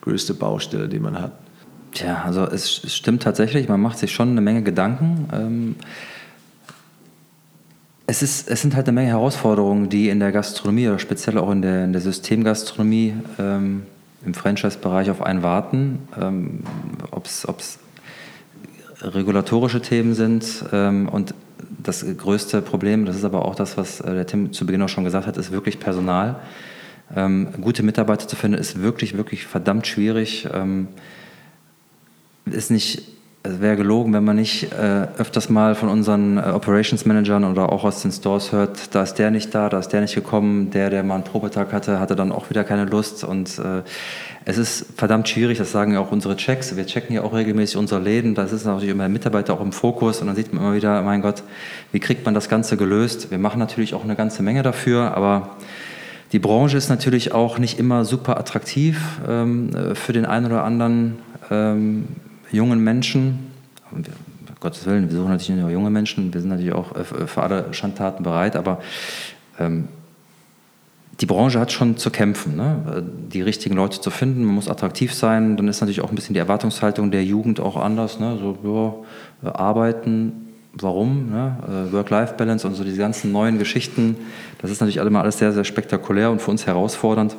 [0.00, 1.32] größte Baustelle, die man hat?
[1.92, 5.28] Tja, also es stimmt tatsächlich, man macht sich schon eine Menge Gedanken.
[5.32, 5.76] Ähm,
[8.10, 11.50] es, ist, es sind halt eine Menge Herausforderungen, die in der Gastronomie oder speziell auch
[11.52, 13.84] in der, in der Systemgastronomie ähm,
[14.26, 16.08] im Franchise-Bereich auf einen warten.
[16.20, 16.64] Ähm,
[17.12, 17.78] Ob es
[19.00, 21.34] regulatorische Themen sind ähm, und
[21.82, 24.88] das größte Problem, das ist aber auch das, was äh, der Tim zu Beginn auch
[24.88, 26.40] schon gesagt hat, ist wirklich Personal.
[27.14, 30.48] Ähm, gute Mitarbeiter zu finden, ist wirklich, wirklich verdammt schwierig.
[30.52, 30.88] Ähm,
[32.44, 33.04] ist nicht
[33.42, 37.72] es wäre gelogen, wenn man nicht äh, öfters mal von unseren äh, Operations Managern oder
[37.72, 40.70] auch aus den Stores hört, da ist der nicht da, da ist der nicht gekommen,
[40.70, 43.24] der, der mal einen Probetag hatte, hatte dann auch wieder keine Lust.
[43.24, 43.82] Und äh,
[44.44, 47.78] es ist verdammt schwierig, das sagen ja auch unsere Checks, wir checken ja auch regelmäßig
[47.78, 50.20] unsere Läden, das ist natürlich immer der Mitarbeiter auch im Fokus.
[50.20, 51.42] Und dann sieht man immer wieder, mein Gott,
[51.92, 53.30] wie kriegt man das Ganze gelöst?
[53.30, 55.56] Wir machen natürlich auch eine ganze Menge dafür, aber
[56.32, 60.62] die Branche ist natürlich auch nicht immer super attraktiv ähm, äh, für den einen oder
[60.62, 61.20] anderen
[61.50, 62.04] ähm,
[62.52, 63.50] jungen Menschen,
[63.90, 64.12] wir,
[64.60, 67.42] Gottes Willen, wir suchen natürlich nicht nur junge Menschen, wir sind natürlich auch äh, für
[67.42, 68.80] alle Schandtaten bereit, aber
[69.58, 69.88] ähm,
[71.20, 73.04] die Branche hat schon zu kämpfen, ne?
[73.30, 74.42] die richtigen Leute zu finden.
[74.44, 75.58] Man muss attraktiv sein.
[75.58, 78.18] Dann ist natürlich auch ein bisschen die Erwartungshaltung der Jugend auch anders.
[78.20, 78.38] Ne?
[78.40, 79.04] So,
[79.42, 81.30] ja, arbeiten, warum?
[81.30, 81.88] Ne?
[81.90, 84.16] Äh, Work-Life-Balance und so diese ganzen neuen Geschichten.
[84.62, 87.36] Das ist natürlich alles sehr, sehr spektakulär und für uns herausfordernd.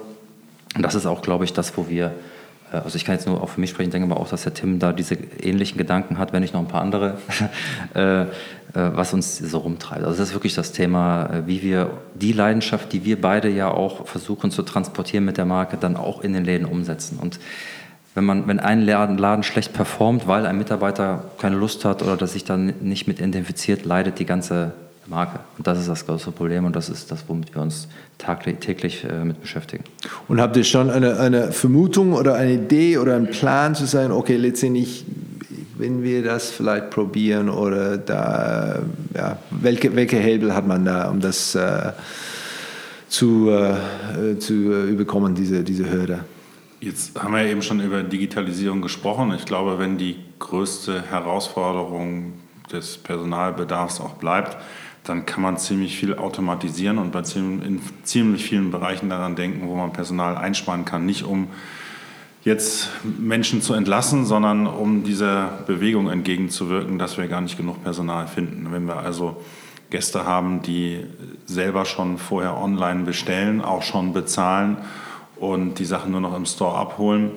[0.76, 2.30] Und das ist auch, glaube ich, das, wo wir äh,
[2.72, 4.80] also ich kann jetzt nur auch für mich sprechen, denke aber auch, dass der Tim
[4.80, 7.17] da diese ähnlichen Gedanken hat, wenn nicht noch ein paar andere,
[7.93, 8.26] äh, äh,
[8.74, 10.03] was uns so rumtreibt.
[10.03, 14.07] Also das ist wirklich das Thema, wie wir die Leidenschaft, die wir beide ja auch
[14.07, 17.19] versuchen zu transportieren mit der Marke, dann auch in den Läden umsetzen.
[17.19, 17.39] Und
[18.15, 22.17] wenn, man, wenn ein Laden, Laden schlecht performt, weil ein Mitarbeiter keine Lust hat oder
[22.17, 24.74] dass sich dann nicht mit identifiziert, leidet die ganze
[25.08, 25.39] Marke.
[25.58, 27.88] Und das ist das große Problem und das ist das, womit wir uns
[28.18, 29.84] täglich äh, mit beschäftigen.
[30.28, 34.12] Und habt ihr schon eine, eine Vermutung oder eine Idee oder einen Plan zu sagen,
[34.12, 35.06] okay, letztendlich,
[35.78, 38.80] wenn wir das vielleicht probieren oder da,
[39.16, 41.91] ja, welche, welche Hebel hat man da, um das äh,
[43.10, 46.26] zu, äh, zu überkommen, diese, diese Hürde?
[46.80, 49.34] Jetzt haben wir eben schon über Digitalisierung gesprochen.
[49.36, 52.34] Ich glaube, wenn die größte Herausforderung
[52.72, 54.58] des Personalbedarfs auch bleibt,
[55.04, 59.68] dann kann man ziemlich viel automatisieren und bei ziemlich, in ziemlich vielen Bereichen daran denken,
[59.68, 61.06] wo man Personal einsparen kann.
[61.06, 61.47] Nicht um
[62.43, 68.28] jetzt Menschen zu entlassen, sondern um dieser Bewegung entgegenzuwirken, dass wir gar nicht genug Personal
[68.28, 68.72] finden.
[68.72, 69.41] Wenn wir also
[69.89, 71.04] Gäste haben, die
[71.45, 74.78] selber schon vorher online bestellen, auch schon bezahlen
[75.36, 77.32] und die Sachen nur noch im Store abholen,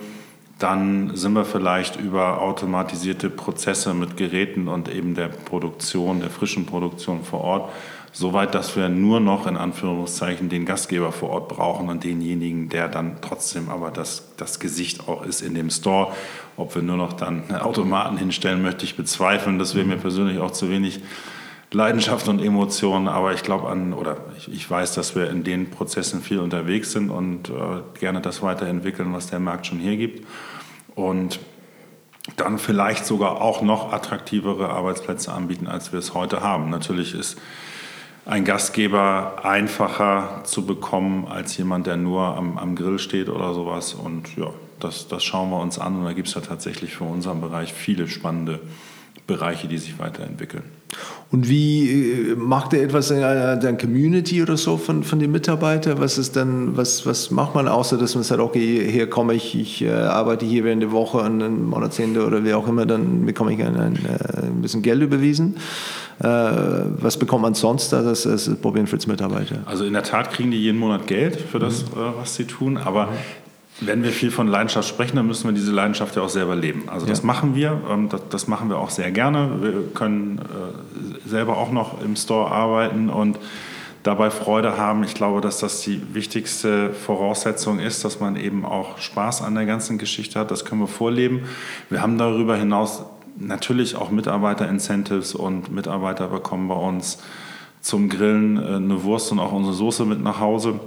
[0.59, 6.67] dann sind wir vielleicht über automatisierte Prozesse mit Geräten und eben der Produktion, der frischen
[6.67, 7.73] Produktion vor Ort,
[8.13, 12.69] so weit, dass wir nur noch in Anführungszeichen den Gastgeber vor Ort brauchen und denjenigen,
[12.69, 16.13] der dann trotzdem aber das, das Gesicht auch ist in dem Store.
[16.57, 19.59] Ob wir nur noch dann Automaten hinstellen, möchte ich bezweifeln.
[19.59, 21.01] Das wäre mir persönlich auch zu wenig
[21.75, 25.71] Leidenschaft und Emotionen, aber ich glaube an, oder ich, ich, weiß, dass wir in den
[25.71, 27.53] Prozessen viel unterwegs sind und äh,
[27.99, 30.27] gerne das weiterentwickeln, was der Markt schon hergibt.
[30.95, 31.41] Und
[32.37, 36.71] dann vielleicht sogar auch noch attraktivere Arbeitsplätze anbieten, als wir es heute haben.
[36.71, 37.39] Natürlich ist
[38.25, 43.93] ein Gastgeber einfacher zu bekommen als jemand, der nur am, am Grill steht oder sowas.
[43.93, 44.51] Und ja,
[44.81, 47.75] das, das schauen wir uns an und da gibt es ja tatsächlich für unseren Bereich
[47.75, 48.61] viele spannende
[49.27, 50.65] Bereiche, die sich weiterentwickeln.
[51.31, 55.99] Und wie äh, macht ihr etwas in einer Community oder so von, von den Mitarbeitern?
[55.99, 59.59] Was ist dann, was, was macht man außer, dass man sagt, okay, hier komme ich,
[59.59, 63.27] ich äh, arbeite hier während der Woche und ein Monatsende oder wie auch immer, dann
[63.27, 65.57] bekomme ich ein, ein, äh, ein bisschen Geld überwiesen.
[66.21, 69.59] Äh, was bekommt man sonst als, als Bobby Fritz Mitarbeiter?
[69.67, 72.15] Also in der Tat kriegen die jeden Monat Geld für das, mhm.
[72.21, 73.13] Was sie tun, aber mhm.
[73.81, 76.85] Wenn wir viel von Leidenschaft sprechen, dann müssen wir diese Leidenschaft ja auch selber leben.
[76.89, 77.27] Also das ja.
[77.27, 79.59] machen wir, ähm, das, das, machen wir auch sehr gerne.
[79.61, 83.39] Wir können äh, selber auch noch im Store arbeiten und
[84.05, 85.03] dabei Freude haben.
[85.03, 89.67] Ich glaube, dass das die wichtigste Voraussetzung ist, dass man eben auch Spaß an der
[89.67, 90.51] ganzen Geschichte hat.
[90.51, 91.43] Das können wir vorleben.
[91.91, 93.03] Wir haben darüber hinaus
[93.37, 97.19] natürlich auch Mitarbeiter-Incentives und Mitarbeiter bekommen bei uns
[97.81, 100.81] zum Grillen äh, eine Wurst und auch unsere Soße mit nach Hause.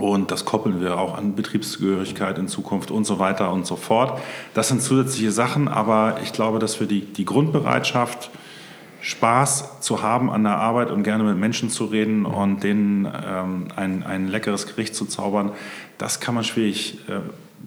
[0.00, 4.20] Und das koppeln wir auch an Betriebsgehörigkeit in Zukunft und so weiter und so fort.
[4.54, 8.30] Das sind zusätzliche Sachen, aber ich glaube, dass wir die, die Grundbereitschaft,
[9.00, 13.68] Spaß zu haben an der Arbeit und gerne mit Menschen zu reden und denen ähm,
[13.76, 15.52] ein, ein leckeres Gericht zu zaubern,
[15.98, 17.20] das kann man schwierig äh,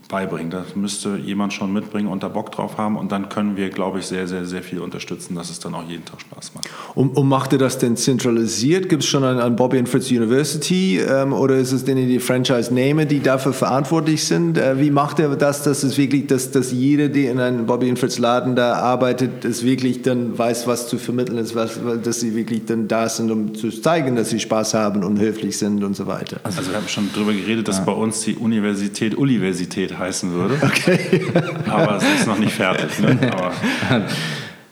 [0.10, 0.52] beibringen.
[0.52, 2.98] Das müsste jemand schon mitbringen und da Bock drauf haben.
[2.98, 5.88] Und dann können wir, glaube ich, sehr, sehr, sehr viel unterstützen, dass es dann auch
[5.88, 6.70] jeden Tag Spaß macht.
[6.96, 8.90] Und, und macht ihr das denn zentralisiert?
[8.90, 12.20] Gibt es schon an, an Bobby and Fritz University ähm, oder ist es denn die
[12.20, 14.58] Franchise-Nehmer, die dafür verantwortlich sind?
[14.58, 17.90] Äh, wie macht ihr das, dass es wirklich, dass, dass jeder, der in einem Bobby
[17.90, 22.20] and Fritz Laden da arbeitet, es wirklich dann weiß, was zu vermitteln ist, was, dass
[22.20, 25.84] sie wirklich dann da sind, um zu zeigen, dass sie Spaß haben und höflich sind
[25.84, 26.42] und so weiter?
[26.44, 27.84] Also wir haben schon darüber geredet, dass ja.
[27.86, 30.58] bei uns die Universität Universität heißen würde.
[30.62, 31.26] Okay.
[31.70, 33.00] Aber es ist noch nicht fertig.
[33.00, 33.18] Ne?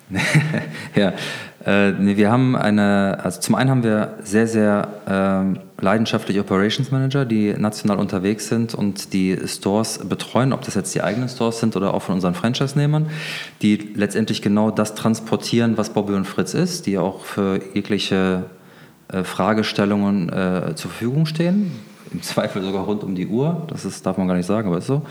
[0.95, 1.14] ja,
[1.66, 6.89] äh, nee, wir haben eine, also zum einen haben wir sehr, sehr äh, leidenschaftliche Operations
[6.91, 11.60] Manager, die national unterwegs sind und die Stores betreuen, ob das jetzt die eigenen Stores
[11.60, 13.10] sind oder auch von unseren Franchise-Nehmern,
[13.62, 18.45] die letztendlich genau das transportieren, was Bobby und Fritz ist, die auch für jegliche
[19.10, 21.72] äh, Fragestellungen äh, zur Verfügung stehen
[22.12, 23.64] im Zweifel sogar rund um die Uhr.
[23.68, 25.03] Das ist, darf man gar nicht sagen, aber ist so.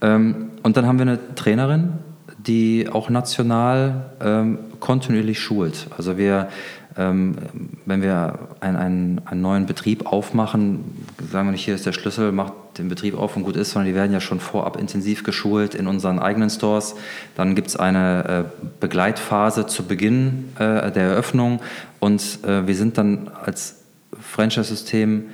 [0.00, 1.94] Ähm, und dann haben wir eine Trainerin,
[2.38, 5.88] die auch national ähm, kontinuierlich schult.
[5.96, 6.48] Also wir,
[6.96, 7.36] ähm,
[7.84, 10.84] wenn wir ein, ein, einen neuen Betrieb aufmachen,
[11.30, 13.88] sagen wir nicht, hier ist der Schlüssel, macht den Betrieb auf und gut ist, sondern
[13.88, 16.94] die werden ja schon vorab intensiv geschult in unseren eigenen Stores.
[17.34, 21.60] Dann gibt es eine äh, Begleitphase zu Beginn äh, der Eröffnung
[21.98, 23.76] und äh, wir sind dann als
[24.20, 25.24] Franchise-System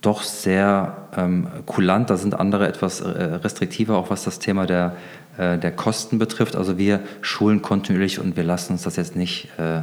[0.00, 2.10] doch sehr ähm, kulant.
[2.10, 4.96] Da sind andere etwas äh, restriktiver, auch was das Thema der,
[5.36, 6.56] äh, der Kosten betrifft.
[6.56, 9.82] Also wir schulen kontinuierlich und wir lassen uns das jetzt nicht äh,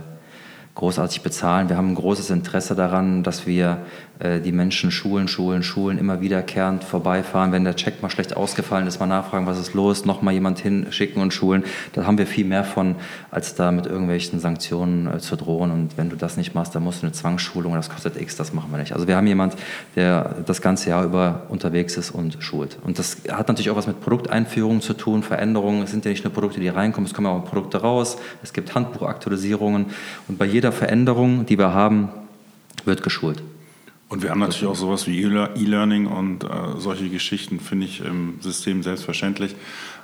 [0.76, 1.70] großartig bezahlen.
[1.70, 3.80] Wir haben ein großes Interesse daran, dass wir
[4.20, 7.52] die Menschen schulen, schulen, schulen, immer wiederkehrend vorbeifahren.
[7.52, 11.22] Wenn der Check mal schlecht ausgefallen ist, mal nachfragen, was ist los, nochmal jemand hinschicken
[11.22, 11.64] und schulen.
[11.94, 12.96] Da haben wir viel mehr von,
[13.32, 15.72] als da mit irgendwelchen Sanktionen äh, zu drohen.
[15.72, 18.54] Und wenn du das nicht machst, dann musst du eine Zwangsschulung, das kostet X, das
[18.54, 18.94] machen wir nicht.
[18.94, 19.56] Also wir haben jemand,
[19.96, 22.78] der das ganze Jahr über unterwegs ist und schult.
[22.84, 25.84] Und das hat natürlich auch was mit Produkteinführungen zu tun, Veränderungen.
[25.84, 28.18] Es sind ja nicht nur Produkte, die reinkommen, es kommen auch Produkte raus.
[28.44, 29.88] Es gibt Handbuchaktualisierungen.
[30.28, 32.10] Und bei jeder Veränderung, die wir haben,
[32.86, 33.42] wird geschult.
[34.10, 36.48] Und wir haben natürlich auch sowas wie E-Learning und äh,
[36.78, 39.56] solche Geschichten, finde ich im System selbstverständlich.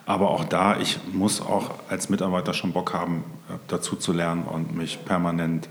[0.05, 4.43] Aber auch da, ich muss auch als Mitarbeiter schon Bock haben, äh, dazu zu lernen
[4.43, 5.69] und mich permanent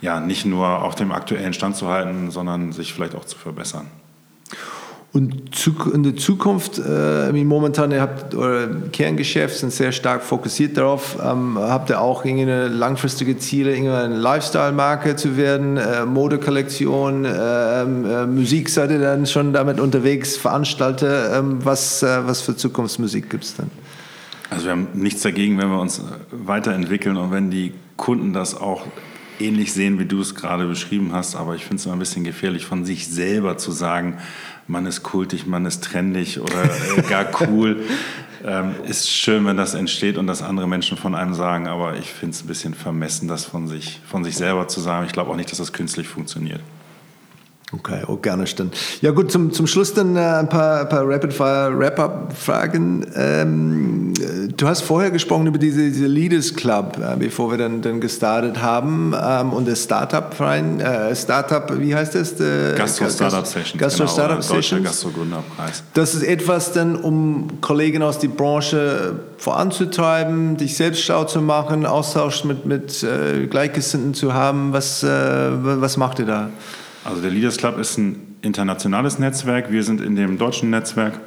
[0.00, 3.86] ja nicht nur auf dem aktuellen Stand zu halten, sondern sich vielleicht auch zu verbessern.
[5.10, 11.16] Und in der Zukunft, äh, momentan, ihr habt euer Kerngeschäft, sind sehr stark fokussiert darauf.
[11.24, 18.04] Ähm, habt ihr auch irgendeine langfristige Ziele, irgendeine Lifestyle-Marke zu werden, äh, Modekollektion, äh, ähm,
[18.04, 21.38] äh, Musik seid ihr dann schon damit unterwegs, Veranstalter?
[21.38, 23.70] Ähm, was, äh, was für Zukunftsmusik gibt es dann?
[24.50, 28.86] Also wir haben nichts dagegen, wenn wir uns weiterentwickeln und wenn die Kunden das auch
[29.40, 32.24] ähnlich sehen, wie du es gerade beschrieben hast, aber ich finde es immer ein bisschen
[32.24, 34.18] gefährlich, von sich selber zu sagen,
[34.68, 37.84] man ist kultig, man ist trendig oder äh, gar cool.
[38.44, 42.06] ähm, ist schön, wenn das entsteht und das andere Menschen von einem sagen, aber ich
[42.06, 45.06] finde es ein bisschen vermessen, das von sich, von sich selber zu sagen.
[45.06, 46.60] Ich glaube auch nicht, dass das künstlich funktioniert.
[47.70, 48.70] Okay, organisch dann.
[49.02, 53.06] Ja gut, zum, zum Schluss dann äh, ein paar, paar Rapid-Fire-Wrap-Up-Fragen.
[53.14, 54.14] Ähm,
[54.56, 58.62] du hast vorher gesprochen über diese, diese Leaders Club, äh, bevor wir dann, dann gestartet
[58.62, 59.14] haben.
[59.22, 62.36] Ähm, und das Startup-Verein, äh, Startup, wie heißt das?
[62.38, 63.76] Gastro-Startup Sessions.
[63.76, 64.84] Gastro-Startup genau.
[64.84, 65.82] Gastro-Gründerpreis.
[65.92, 71.84] Das ist etwas dann, um Kollegen aus der Branche voranzutreiben, dich selbst schlau zu machen,
[71.84, 74.72] Austausch mit, mit äh, Gleichgesinnten zu haben.
[74.72, 76.48] Was, äh, was macht ihr da?
[77.08, 79.72] Also der Leaders Club ist ein internationales Netzwerk.
[79.72, 81.18] Wir sind in dem deutschen Netzwerk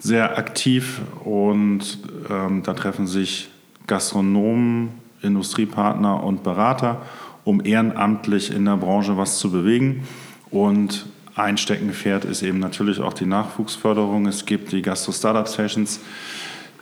[0.00, 1.98] sehr aktiv und
[2.30, 3.50] ähm, da treffen sich
[3.86, 7.02] Gastronomen, Industriepartner und Berater,
[7.44, 10.04] um ehrenamtlich in der Branche was zu bewegen.
[10.50, 14.26] Und ein Steckenpferd ist eben natürlich auch die Nachwuchsförderung.
[14.26, 16.00] Es gibt die Gastro Startup Sessions,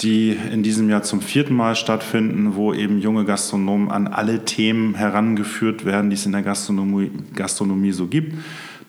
[0.00, 4.94] die in diesem Jahr zum vierten Mal stattfinden, wo eben junge Gastronomen an alle Themen
[4.94, 8.34] herangeführt werden, die es in der Gastronomie, Gastronomie so gibt.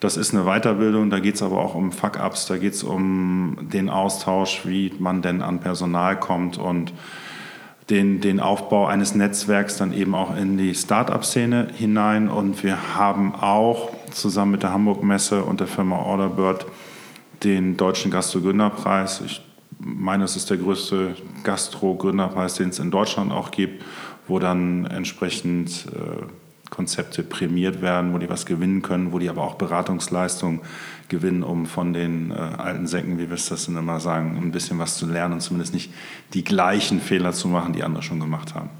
[0.00, 3.56] Das ist eine Weiterbildung, da geht es aber auch um Fuck-Ups, da geht es um
[3.72, 6.92] den Austausch, wie man denn an Personal kommt und
[7.88, 12.28] den, den Aufbau eines Netzwerks dann eben auch in die Start-up-Szene hinein.
[12.28, 16.66] Und wir haben auch zusammen mit der Hamburg Messe und der Firma Orderbird
[17.44, 19.22] den Deutschen Gastro-Gründerpreis.
[19.24, 19.40] Ich
[19.78, 23.84] meine, es ist der größte Gastro-Gründerpreis, den es in Deutschland auch gibt,
[24.26, 26.26] wo dann entsprechend äh,
[26.70, 30.60] Konzepte prämiert werden, wo die was gewinnen können, wo die aber auch Beratungsleistungen
[31.08, 34.78] gewinnen, um von den äh, alten Säcken, wie wir es das immer sagen, ein bisschen
[34.78, 35.92] was zu lernen und zumindest nicht
[36.34, 38.70] die gleichen Fehler zu machen, die andere schon gemacht haben.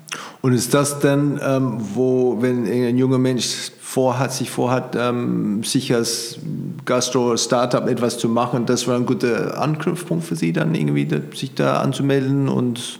[0.42, 5.94] Und ist das dann, ähm, wo, wenn ein junger Mensch vorhat, sich vorhat, ähm, sich
[5.94, 6.38] als
[6.84, 11.80] Gastro-Startup etwas zu machen, das war ein guter Anknüpfpunkt für Sie dann irgendwie, sich da
[11.80, 12.98] anzumelden und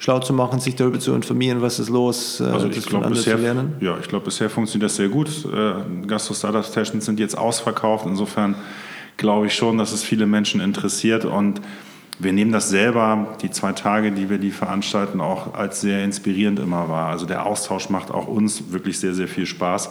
[0.00, 3.38] schlau zu machen, sich darüber zu informieren, was ist los, äh, also ich glaube bisher,
[3.80, 5.28] Ja, ich glaube bisher funktioniert das sehr gut.
[5.44, 8.06] Äh, Gastro Startup Sessions sind jetzt ausverkauft.
[8.06, 8.54] Insofern
[9.18, 11.60] glaube ich schon, dass es viele Menschen interessiert und
[12.18, 16.58] wir nehmen das selber, die zwei Tage, die wir die veranstalten, auch als sehr inspirierend
[16.58, 17.10] immer wahr.
[17.10, 19.90] Also der Austausch macht auch uns wirklich sehr, sehr viel Spaß.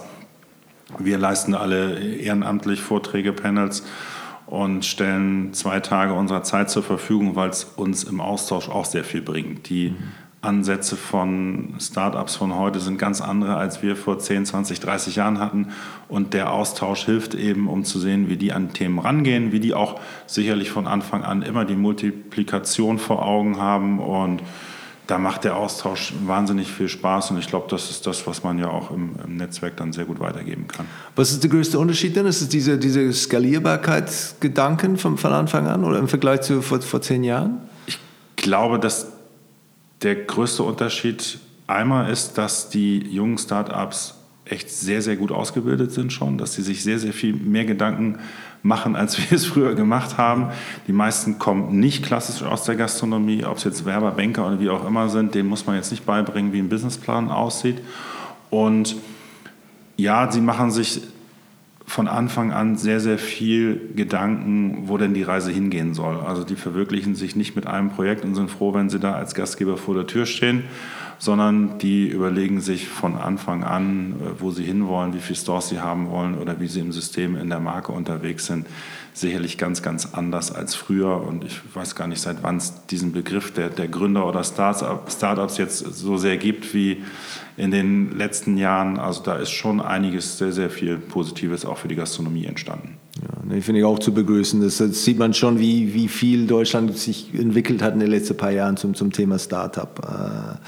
[0.98, 3.84] Wir leisten alle ehrenamtlich Vorträge, Panels
[4.50, 9.04] und stellen zwei Tage unserer Zeit zur Verfügung, weil es uns im Austausch auch sehr
[9.04, 9.68] viel bringt.
[9.68, 9.94] Die
[10.42, 15.38] Ansätze von Startups von heute sind ganz andere, als wir vor 10, 20, 30 Jahren
[15.38, 15.68] hatten.
[16.08, 19.74] Und der Austausch hilft eben, um zu sehen, wie die an Themen rangehen, wie die
[19.74, 24.42] auch sicherlich von Anfang an immer die Multiplikation vor Augen haben und
[25.10, 28.58] da macht der Austausch wahnsinnig viel Spaß und ich glaube, das ist das, was man
[28.60, 30.86] ja auch im, im, Netzwerk dann sehr gut weitergeben kann.
[31.16, 32.26] Was ist der größte Unterschied denn?
[32.26, 37.02] Ist es diese, diese Skalierbarkeitsgedanken von, von Anfang an oder im Vergleich zu vor, vor
[37.02, 37.58] zehn Jahren?
[37.86, 37.98] Ich
[38.36, 39.08] glaube, dass
[40.02, 46.12] der größte Unterschied einmal ist, dass die jungen Startups echt sehr, sehr gut ausgebildet sind
[46.12, 48.20] schon, dass sie sich sehr, sehr viel mehr Gedanken
[48.62, 50.48] machen, als wir es früher gemacht haben.
[50.86, 54.68] Die meisten kommen nicht klassisch aus der Gastronomie, ob es jetzt Werber, Banker oder wie
[54.68, 57.80] auch immer sind, denen muss man jetzt nicht beibringen, wie ein Businessplan aussieht.
[58.50, 58.96] Und
[59.96, 61.02] ja, sie machen sich
[61.86, 66.20] von Anfang an sehr, sehr viel Gedanken, wo denn die Reise hingehen soll.
[66.20, 69.34] Also die verwirklichen sich nicht mit einem Projekt und sind froh, wenn sie da als
[69.34, 70.64] Gastgeber vor der Tür stehen
[71.20, 75.78] sondern die überlegen sich von Anfang an, äh, wo sie hinwollen, wie viele Stores sie
[75.78, 78.66] haben wollen oder wie sie im System in der Marke unterwegs sind.
[79.12, 81.20] Sicherlich ganz, ganz anders als früher.
[81.20, 85.58] Und ich weiß gar nicht, seit wann es diesen Begriff der, der Gründer oder Startups
[85.58, 87.04] jetzt so sehr gibt wie
[87.58, 88.98] in den letzten Jahren.
[88.98, 92.96] Also da ist schon einiges sehr, sehr viel Positives auch für die Gastronomie entstanden.
[93.22, 94.62] Ja, finde ich auch zu begrüßen.
[94.62, 98.36] Das, das, sieht man schon, wie, wie viel Deutschland sich entwickelt hat in den letzten
[98.36, 99.90] paar Jahren zum, zum Thema Startup.
[99.98, 100.58] Äh,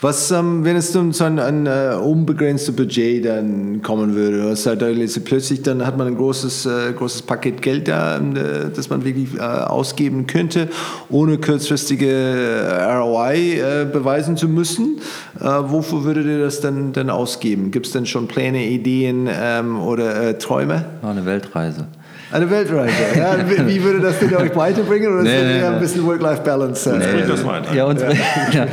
[0.00, 4.64] was, ähm, wenn es um so ein, ein uh, unbegrenztes Budget dann kommen würde, was
[4.64, 4.78] halt
[5.24, 9.34] plötzlich dann hat man ein großes, äh, großes Paket Geld da, äh, das man wirklich
[9.34, 10.68] äh, ausgeben könnte,
[11.10, 15.00] ohne kurzfristige äh, ROI beweisen zu müssen.
[15.38, 17.70] wofür würdet ihr das dann, dann ausgeben?
[17.70, 20.84] Gibt es denn schon Pläne, Ideen ähm, oder Träume?
[21.02, 21.86] Eine Weltreise.
[22.30, 22.92] Eine Weltreise.
[23.16, 25.12] Ja, wie würde das denn euch weiterbringen?
[25.12, 26.98] Oder nee, ist das eher ein bisschen Work-Life-Balance?
[26.98, 27.74] Nee, bringt das weiter.
[27.74, 28.66] Ja, uns, ja.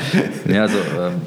[0.54, 1.22] ja also, ähm,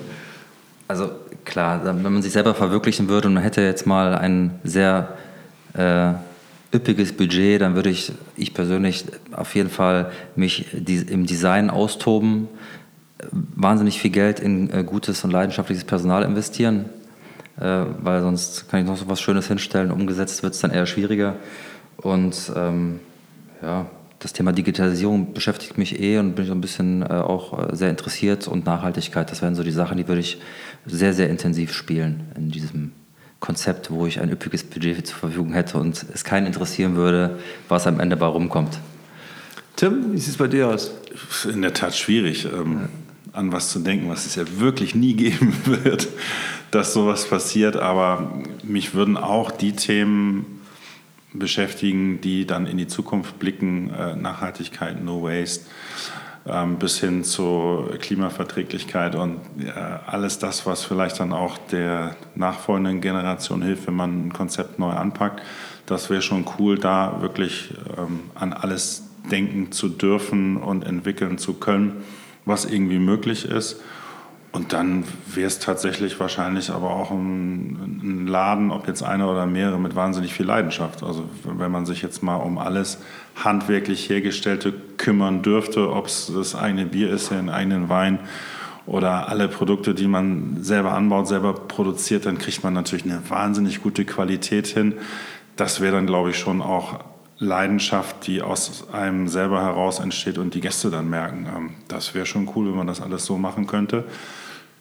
[0.87, 1.11] also
[1.45, 5.09] klar, wenn man sich selber verwirklichen würde und man hätte jetzt mal ein sehr
[5.75, 6.13] äh,
[6.75, 12.49] üppiges Budget, dann würde ich, ich persönlich auf jeden Fall mich die, im Design austoben,
[13.33, 16.87] wahnsinnig viel Geld in äh, gutes und leidenschaftliches Personal investieren
[17.61, 19.91] äh, weil sonst kann ich noch so was Schönes hinstellen.
[19.91, 21.35] Umgesetzt wird es dann eher schwieriger.
[21.99, 23.01] Und ähm,
[23.63, 23.87] ja,
[24.21, 27.91] das Thema Digitalisierung beschäftigt mich eh und bin so ein bisschen äh, auch äh, sehr
[27.91, 30.39] interessiert und Nachhaltigkeit, das wären so die Sachen, die würde ich
[30.87, 32.93] sehr, sehr intensiv spielen in diesem
[33.41, 37.39] Konzept, wo ich ein üppiges Budget zur Verfügung hätte und es keinen interessieren würde,
[37.69, 38.81] was am Ende bei rumkommt.
[39.77, 40.93] Tim, wie sieht es bei dir aus?
[41.45, 42.89] In der Tat schwierig, ähm,
[43.33, 46.09] an was zu denken, was es ja wirklich nie geben wird,
[46.73, 47.77] dass sowas passiert.
[47.77, 48.33] Aber
[48.65, 50.58] mich würden auch die Themen
[51.33, 55.67] beschäftigen, die dann in die Zukunft blicken, äh, Nachhaltigkeit, No Waste,
[56.47, 59.41] ähm, bis hin zur Klimaverträglichkeit und
[60.07, 64.91] alles das, was vielleicht dann auch der nachfolgenden Generation hilft, wenn man ein Konzept neu
[64.91, 65.43] anpackt.
[65.87, 71.55] Das wäre schon cool, da wirklich ähm, an alles denken zu dürfen und entwickeln zu
[71.55, 72.05] können,
[72.45, 73.81] was irgendwie möglich ist.
[74.51, 79.45] Und dann wäre es tatsächlich wahrscheinlich aber auch ein, ein, Laden, ob jetzt einer oder
[79.45, 81.03] mehrere, mit wahnsinnig viel Leidenschaft.
[81.03, 82.99] Also wenn man sich jetzt mal um alles
[83.37, 88.21] handwerklich hergestellte kümmern dürfte, ob es das eigene Bier ist, den eigenen Wein
[88.87, 93.83] oder alle Produkte, die man selber anbaut, selber produziert, dann kriegt man natürlich eine wahnsinnig
[93.83, 94.95] gute Qualität hin.
[95.57, 97.01] Das wäre dann, glaube ich, schon auch
[97.39, 101.47] Leidenschaft, die aus einem selber heraus entsteht und die Gäste dann merken.
[101.55, 104.05] Ähm, das wäre schon cool, wenn man das alles so machen könnte.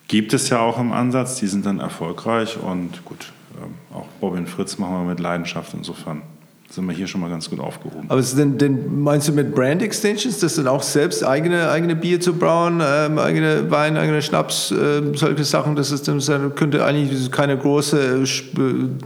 [0.07, 4.47] Gibt es ja auch im Ansatz, die sind dann erfolgreich und gut, ähm, auch Robin
[4.47, 6.21] Fritz machen wir mit Leidenschaft insofern
[6.69, 8.09] sind wir hier schon mal ganz gut aufgehoben.
[8.09, 12.19] Aber denn, denn meinst du mit Brand Extensions, das dann auch selbst eigene, eigene Bier
[12.19, 16.19] zu brauen, ähm, eigene Wein, eigene Schnaps, äh, solche Sachen, das ist dann
[16.55, 18.59] könnte eigentlich keine große äh,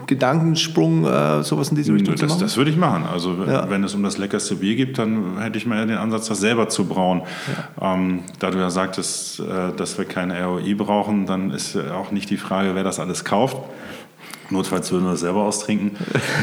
[0.07, 2.41] Gedankensprung, äh, sowas in diese Richtung das, machen?
[2.41, 3.05] Das würde ich machen.
[3.05, 3.69] Also ja.
[3.69, 6.67] wenn es um das leckerste Bier geht, dann hätte ich mal den Ansatz, das selber
[6.67, 7.21] zu brauen.
[7.79, 7.93] Ja.
[7.93, 9.43] Ähm, da du ja sagtest, äh,
[9.77, 13.57] dass wir keine ROI brauchen, dann ist auch nicht die Frage, wer das alles kauft.
[14.51, 15.91] Notfalls würden wir es selber austrinken.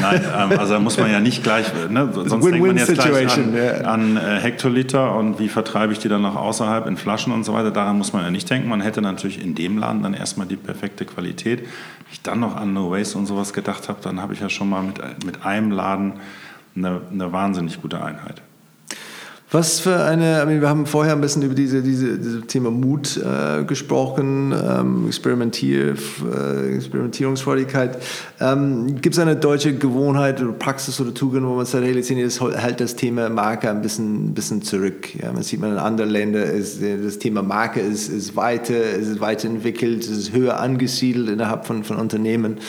[0.01, 3.37] Nein, ähm, also da muss man ja nicht gleich, ne, sonst denkt man jetzt gleich
[3.37, 3.81] an, yeah.
[3.81, 7.53] an äh, Hektoliter und wie vertreibe ich die dann noch außerhalb in Flaschen und so
[7.53, 7.71] weiter.
[7.71, 8.67] Daran muss man ja nicht denken.
[8.67, 11.59] Man hätte natürlich in dem Laden dann erstmal die perfekte Qualität.
[11.61, 14.49] Wenn ich dann noch an No Waste und sowas gedacht habe, dann habe ich ja
[14.49, 16.13] schon mal mit, mit einem Laden
[16.75, 18.41] eine, eine wahnsinnig gute Einheit.
[19.51, 23.63] Was für eine, wir haben vorher ein bisschen über diese, diese, diese Thema Mut äh,
[23.63, 27.97] gesprochen, ähm, Experimentier, äh, Experimentierungsfreudigkeit.
[28.39, 32.39] Ähm, Gibt es eine deutsche Gewohnheit oder Praxis oder Tugend, wo man sagt, hey, letztendlich
[32.39, 35.15] hält das Thema Marke ein bisschen, bisschen zurück.
[35.19, 39.19] Ja, man sieht man in anderen Ländern, ist, das Thema Marke ist, ist weiter, ist
[39.19, 42.59] weiterentwickelt, ist höher angesiedelt innerhalb von, von Unternehmen.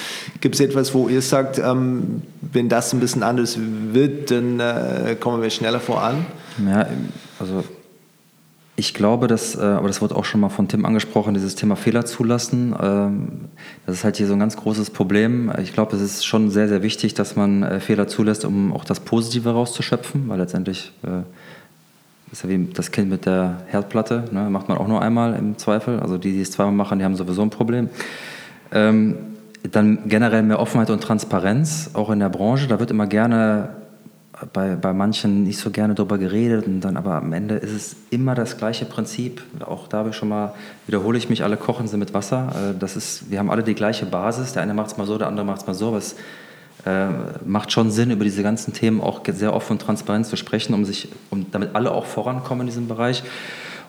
[0.40, 3.58] Gibt es etwas, wo ihr sagt, ähm, wenn das ein bisschen anders
[3.92, 6.24] wird, dann äh, kommen wir schneller voran?
[6.58, 6.86] Ja,
[7.38, 7.64] also
[8.80, 11.76] ich glaube, dass, äh, aber das wurde auch schon mal von Tim angesprochen, dieses Thema
[11.76, 12.74] Fehler zulassen.
[12.80, 13.28] Ähm,
[13.84, 15.52] das ist halt hier so ein ganz großes Problem.
[15.62, 18.84] Ich glaube, es ist schon sehr, sehr wichtig, dass man äh, Fehler zulässt, um auch
[18.84, 21.22] das Positive rauszuschöpfen, weil letztendlich äh,
[22.32, 24.48] ist ja wie das Kind mit der Herdplatte, ne?
[24.48, 26.00] macht man auch nur einmal im Zweifel.
[26.00, 27.90] Also die, die es zweimal machen, die haben sowieso ein Problem.
[28.72, 29.16] Ähm,
[29.70, 32.66] dann generell mehr Offenheit und Transparenz, auch in der Branche.
[32.66, 33.79] Da wird immer gerne
[34.52, 37.96] bei, bei manchen nicht so gerne darüber geredet und dann aber am Ende ist es
[38.10, 39.42] immer das gleiche Prinzip.
[39.60, 40.54] Auch da habe ich schon mal,
[40.86, 42.52] wiederhole ich mich, alle kochen sie mit Wasser.
[42.54, 44.52] Äh, das ist, wir haben alle die gleiche Basis.
[44.52, 45.88] Der eine macht es mal so, der andere macht es mal so.
[45.88, 46.16] Aber es
[46.86, 47.08] äh,
[47.44, 50.84] macht schon Sinn, über diese ganzen Themen auch sehr offen und transparent zu sprechen, um
[50.84, 53.22] sich, um damit alle auch vorankommen in diesem Bereich.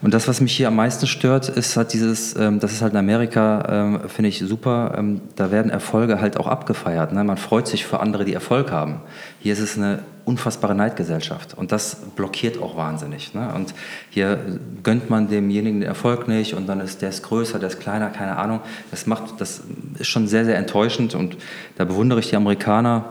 [0.02, 2.94] Und das, was mich hier am meisten stört, ist halt dieses, ähm, das ist halt
[2.94, 7.14] in Amerika, ähm, finde ich super, ähm, da werden Erfolge halt auch abgefeiert.
[7.14, 7.24] Ne?
[7.24, 9.02] Man freut sich für andere, die Erfolg haben.
[9.40, 13.34] Hier ist es eine unfassbare Neidgesellschaft und das blockiert auch wahnsinnig.
[13.34, 13.54] Ne?
[13.54, 13.74] Und
[14.10, 14.40] hier
[14.84, 18.10] gönnt man demjenigen den Erfolg nicht und dann ist der ist größer, der ist kleiner,
[18.10, 18.62] keine Ahnung.
[18.92, 19.62] Das macht, das
[19.98, 21.38] ist schon sehr, sehr enttäuschend und
[21.78, 23.06] da bewundere ich die Amerikaner,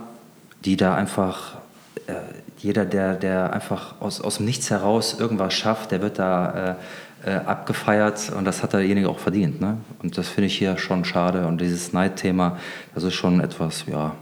[0.64, 1.58] die da einfach
[2.06, 2.12] äh,
[2.58, 6.76] jeder, der, der einfach aus, aus dem Nichts heraus irgendwas schafft, der wird da
[7.24, 9.60] äh, äh, abgefeiert und das hat derjenige auch verdient.
[9.60, 9.78] Ne?
[10.02, 11.46] Und das finde ich hier schon schade.
[11.46, 12.56] Und dieses Neidthema,
[12.94, 14.14] das ist schon etwas ja,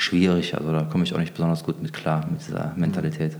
[0.00, 0.56] schwierig.
[0.56, 3.32] Also da komme ich auch nicht besonders gut mit klar, mit dieser Mentalität.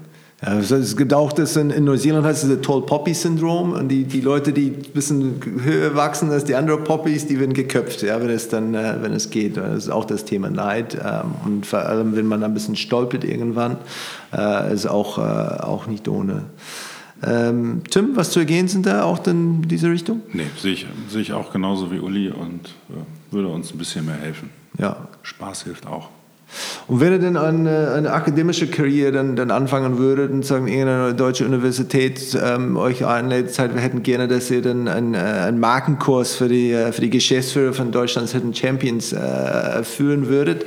[0.43, 3.73] Ja, also es gibt auch das in, in Neuseeland heißt es das Tall Poppy Syndrom
[3.73, 7.53] und die, die Leute, die ein bisschen höher wachsen als die anderen Poppies, die werden
[7.53, 9.57] geköpft, ja, wenn es dann, äh, wenn es geht.
[9.57, 13.25] Das ist auch das Thema Neid ähm, und vor allem, wenn man ein bisschen stolpert
[13.25, 13.77] irgendwann,
[14.33, 16.45] äh, ist auch, äh, auch nicht ohne.
[17.23, 20.23] Ähm, Tim, was zu ergänzen da auch in diese Richtung?
[20.33, 24.07] Nee, sehe ich, sehe ich auch genauso wie Uli und äh, würde uns ein bisschen
[24.07, 24.49] mehr helfen.
[24.79, 24.97] Ja.
[25.23, 26.09] Spaß hilft auch.
[26.87, 31.15] Und wenn ihr denn eine, eine akademische Karriere dann, dann anfangen würdet und sagen, irgendeine
[31.15, 35.61] deutsche Universität ähm, euch einlädt, halt, wir hätten gerne, dass ihr dann einen, äh, einen
[35.61, 40.67] Markenkurs für die, äh, für die Geschäftsführer von Deutschlands Hidden Champions äh, führen würdet,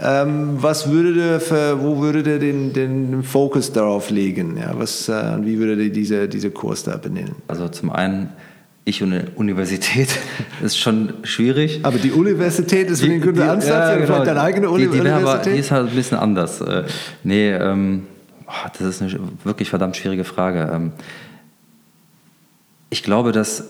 [0.00, 4.56] ähm, was würdet ihr für, wo würdet ihr den, den Fokus darauf legen?
[4.58, 7.36] Ja, was, äh, wie würdet ihr diese, diese Kurs da benennen?
[7.48, 8.30] Also zum einen
[8.84, 10.08] ich und eine Universität
[10.62, 11.80] ist schon schwierig.
[11.84, 14.06] Aber die Universität ist ein guter Ansatz, ja, genau.
[14.06, 15.28] vielleicht deine eigene Uni die, die Universität?
[15.28, 16.60] Aber, die ist halt ein bisschen anders.
[16.60, 16.84] Äh,
[17.22, 18.06] nee, ähm,
[18.78, 20.70] das ist eine wirklich verdammt schwierige Frage.
[20.72, 20.92] Ähm,
[22.90, 23.64] ich glaube, dass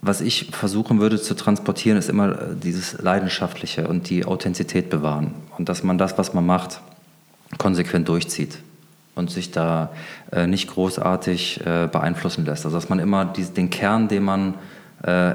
[0.00, 5.34] was ich versuchen würde zu transportieren, ist immer äh, dieses Leidenschaftliche und die Authentizität bewahren.
[5.56, 6.80] Und dass man das, was man macht,
[7.58, 8.58] konsequent durchzieht
[9.18, 9.90] und sich da
[10.32, 12.64] äh, nicht großartig äh, beeinflussen lässt.
[12.64, 14.54] Also dass man immer die, den Kern, den man
[15.02, 15.34] äh,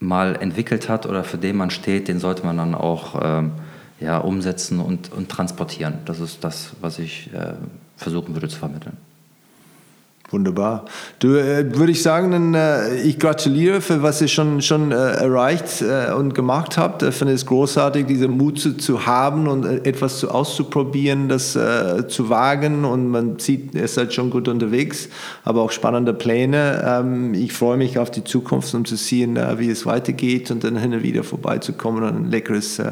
[0.00, 3.52] mal entwickelt hat oder für den man steht, den sollte man dann auch ähm,
[4.00, 5.94] ja, umsetzen und, und transportieren.
[6.04, 7.54] Das ist das, was ich äh,
[7.96, 8.96] versuchen würde zu vermitteln.
[10.30, 10.84] Wunderbar.
[11.20, 14.94] Du äh, würde ich sagen, dann, äh, ich gratuliere für was ihr schon schon äh,
[14.94, 17.02] erreicht äh, und gemacht habt.
[17.02, 21.56] Ich finde es großartig, diese Mut zu, zu haben und äh, etwas zu auszuprobieren, das
[21.56, 22.84] äh, zu wagen.
[22.84, 25.08] Und man sieht, ihr seid schon gut unterwegs,
[25.44, 26.84] aber auch spannende Pläne.
[26.86, 30.76] Ähm, ich freue mich auf die Zukunft, um zu sehen, wie es weitergeht und dann
[30.76, 32.82] hin und wieder vorbeizukommen und ein leckeres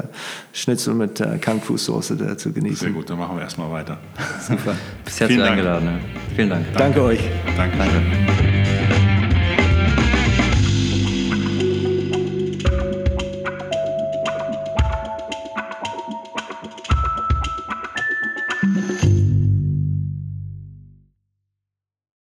[0.53, 2.77] Schnitzel mit äh, Kangfu-Soße zu genießen.
[2.77, 3.99] Sehr gut, dann machen wir erstmal weiter.
[4.41, 4.75] Super.
[5.05, 5.99] Bis herzlich eingeladen.
[6.35, 6.65] Vielen Dank.
[6.73, 7.26] Danke, Danke euch.
[7.55, 8.66] 但是。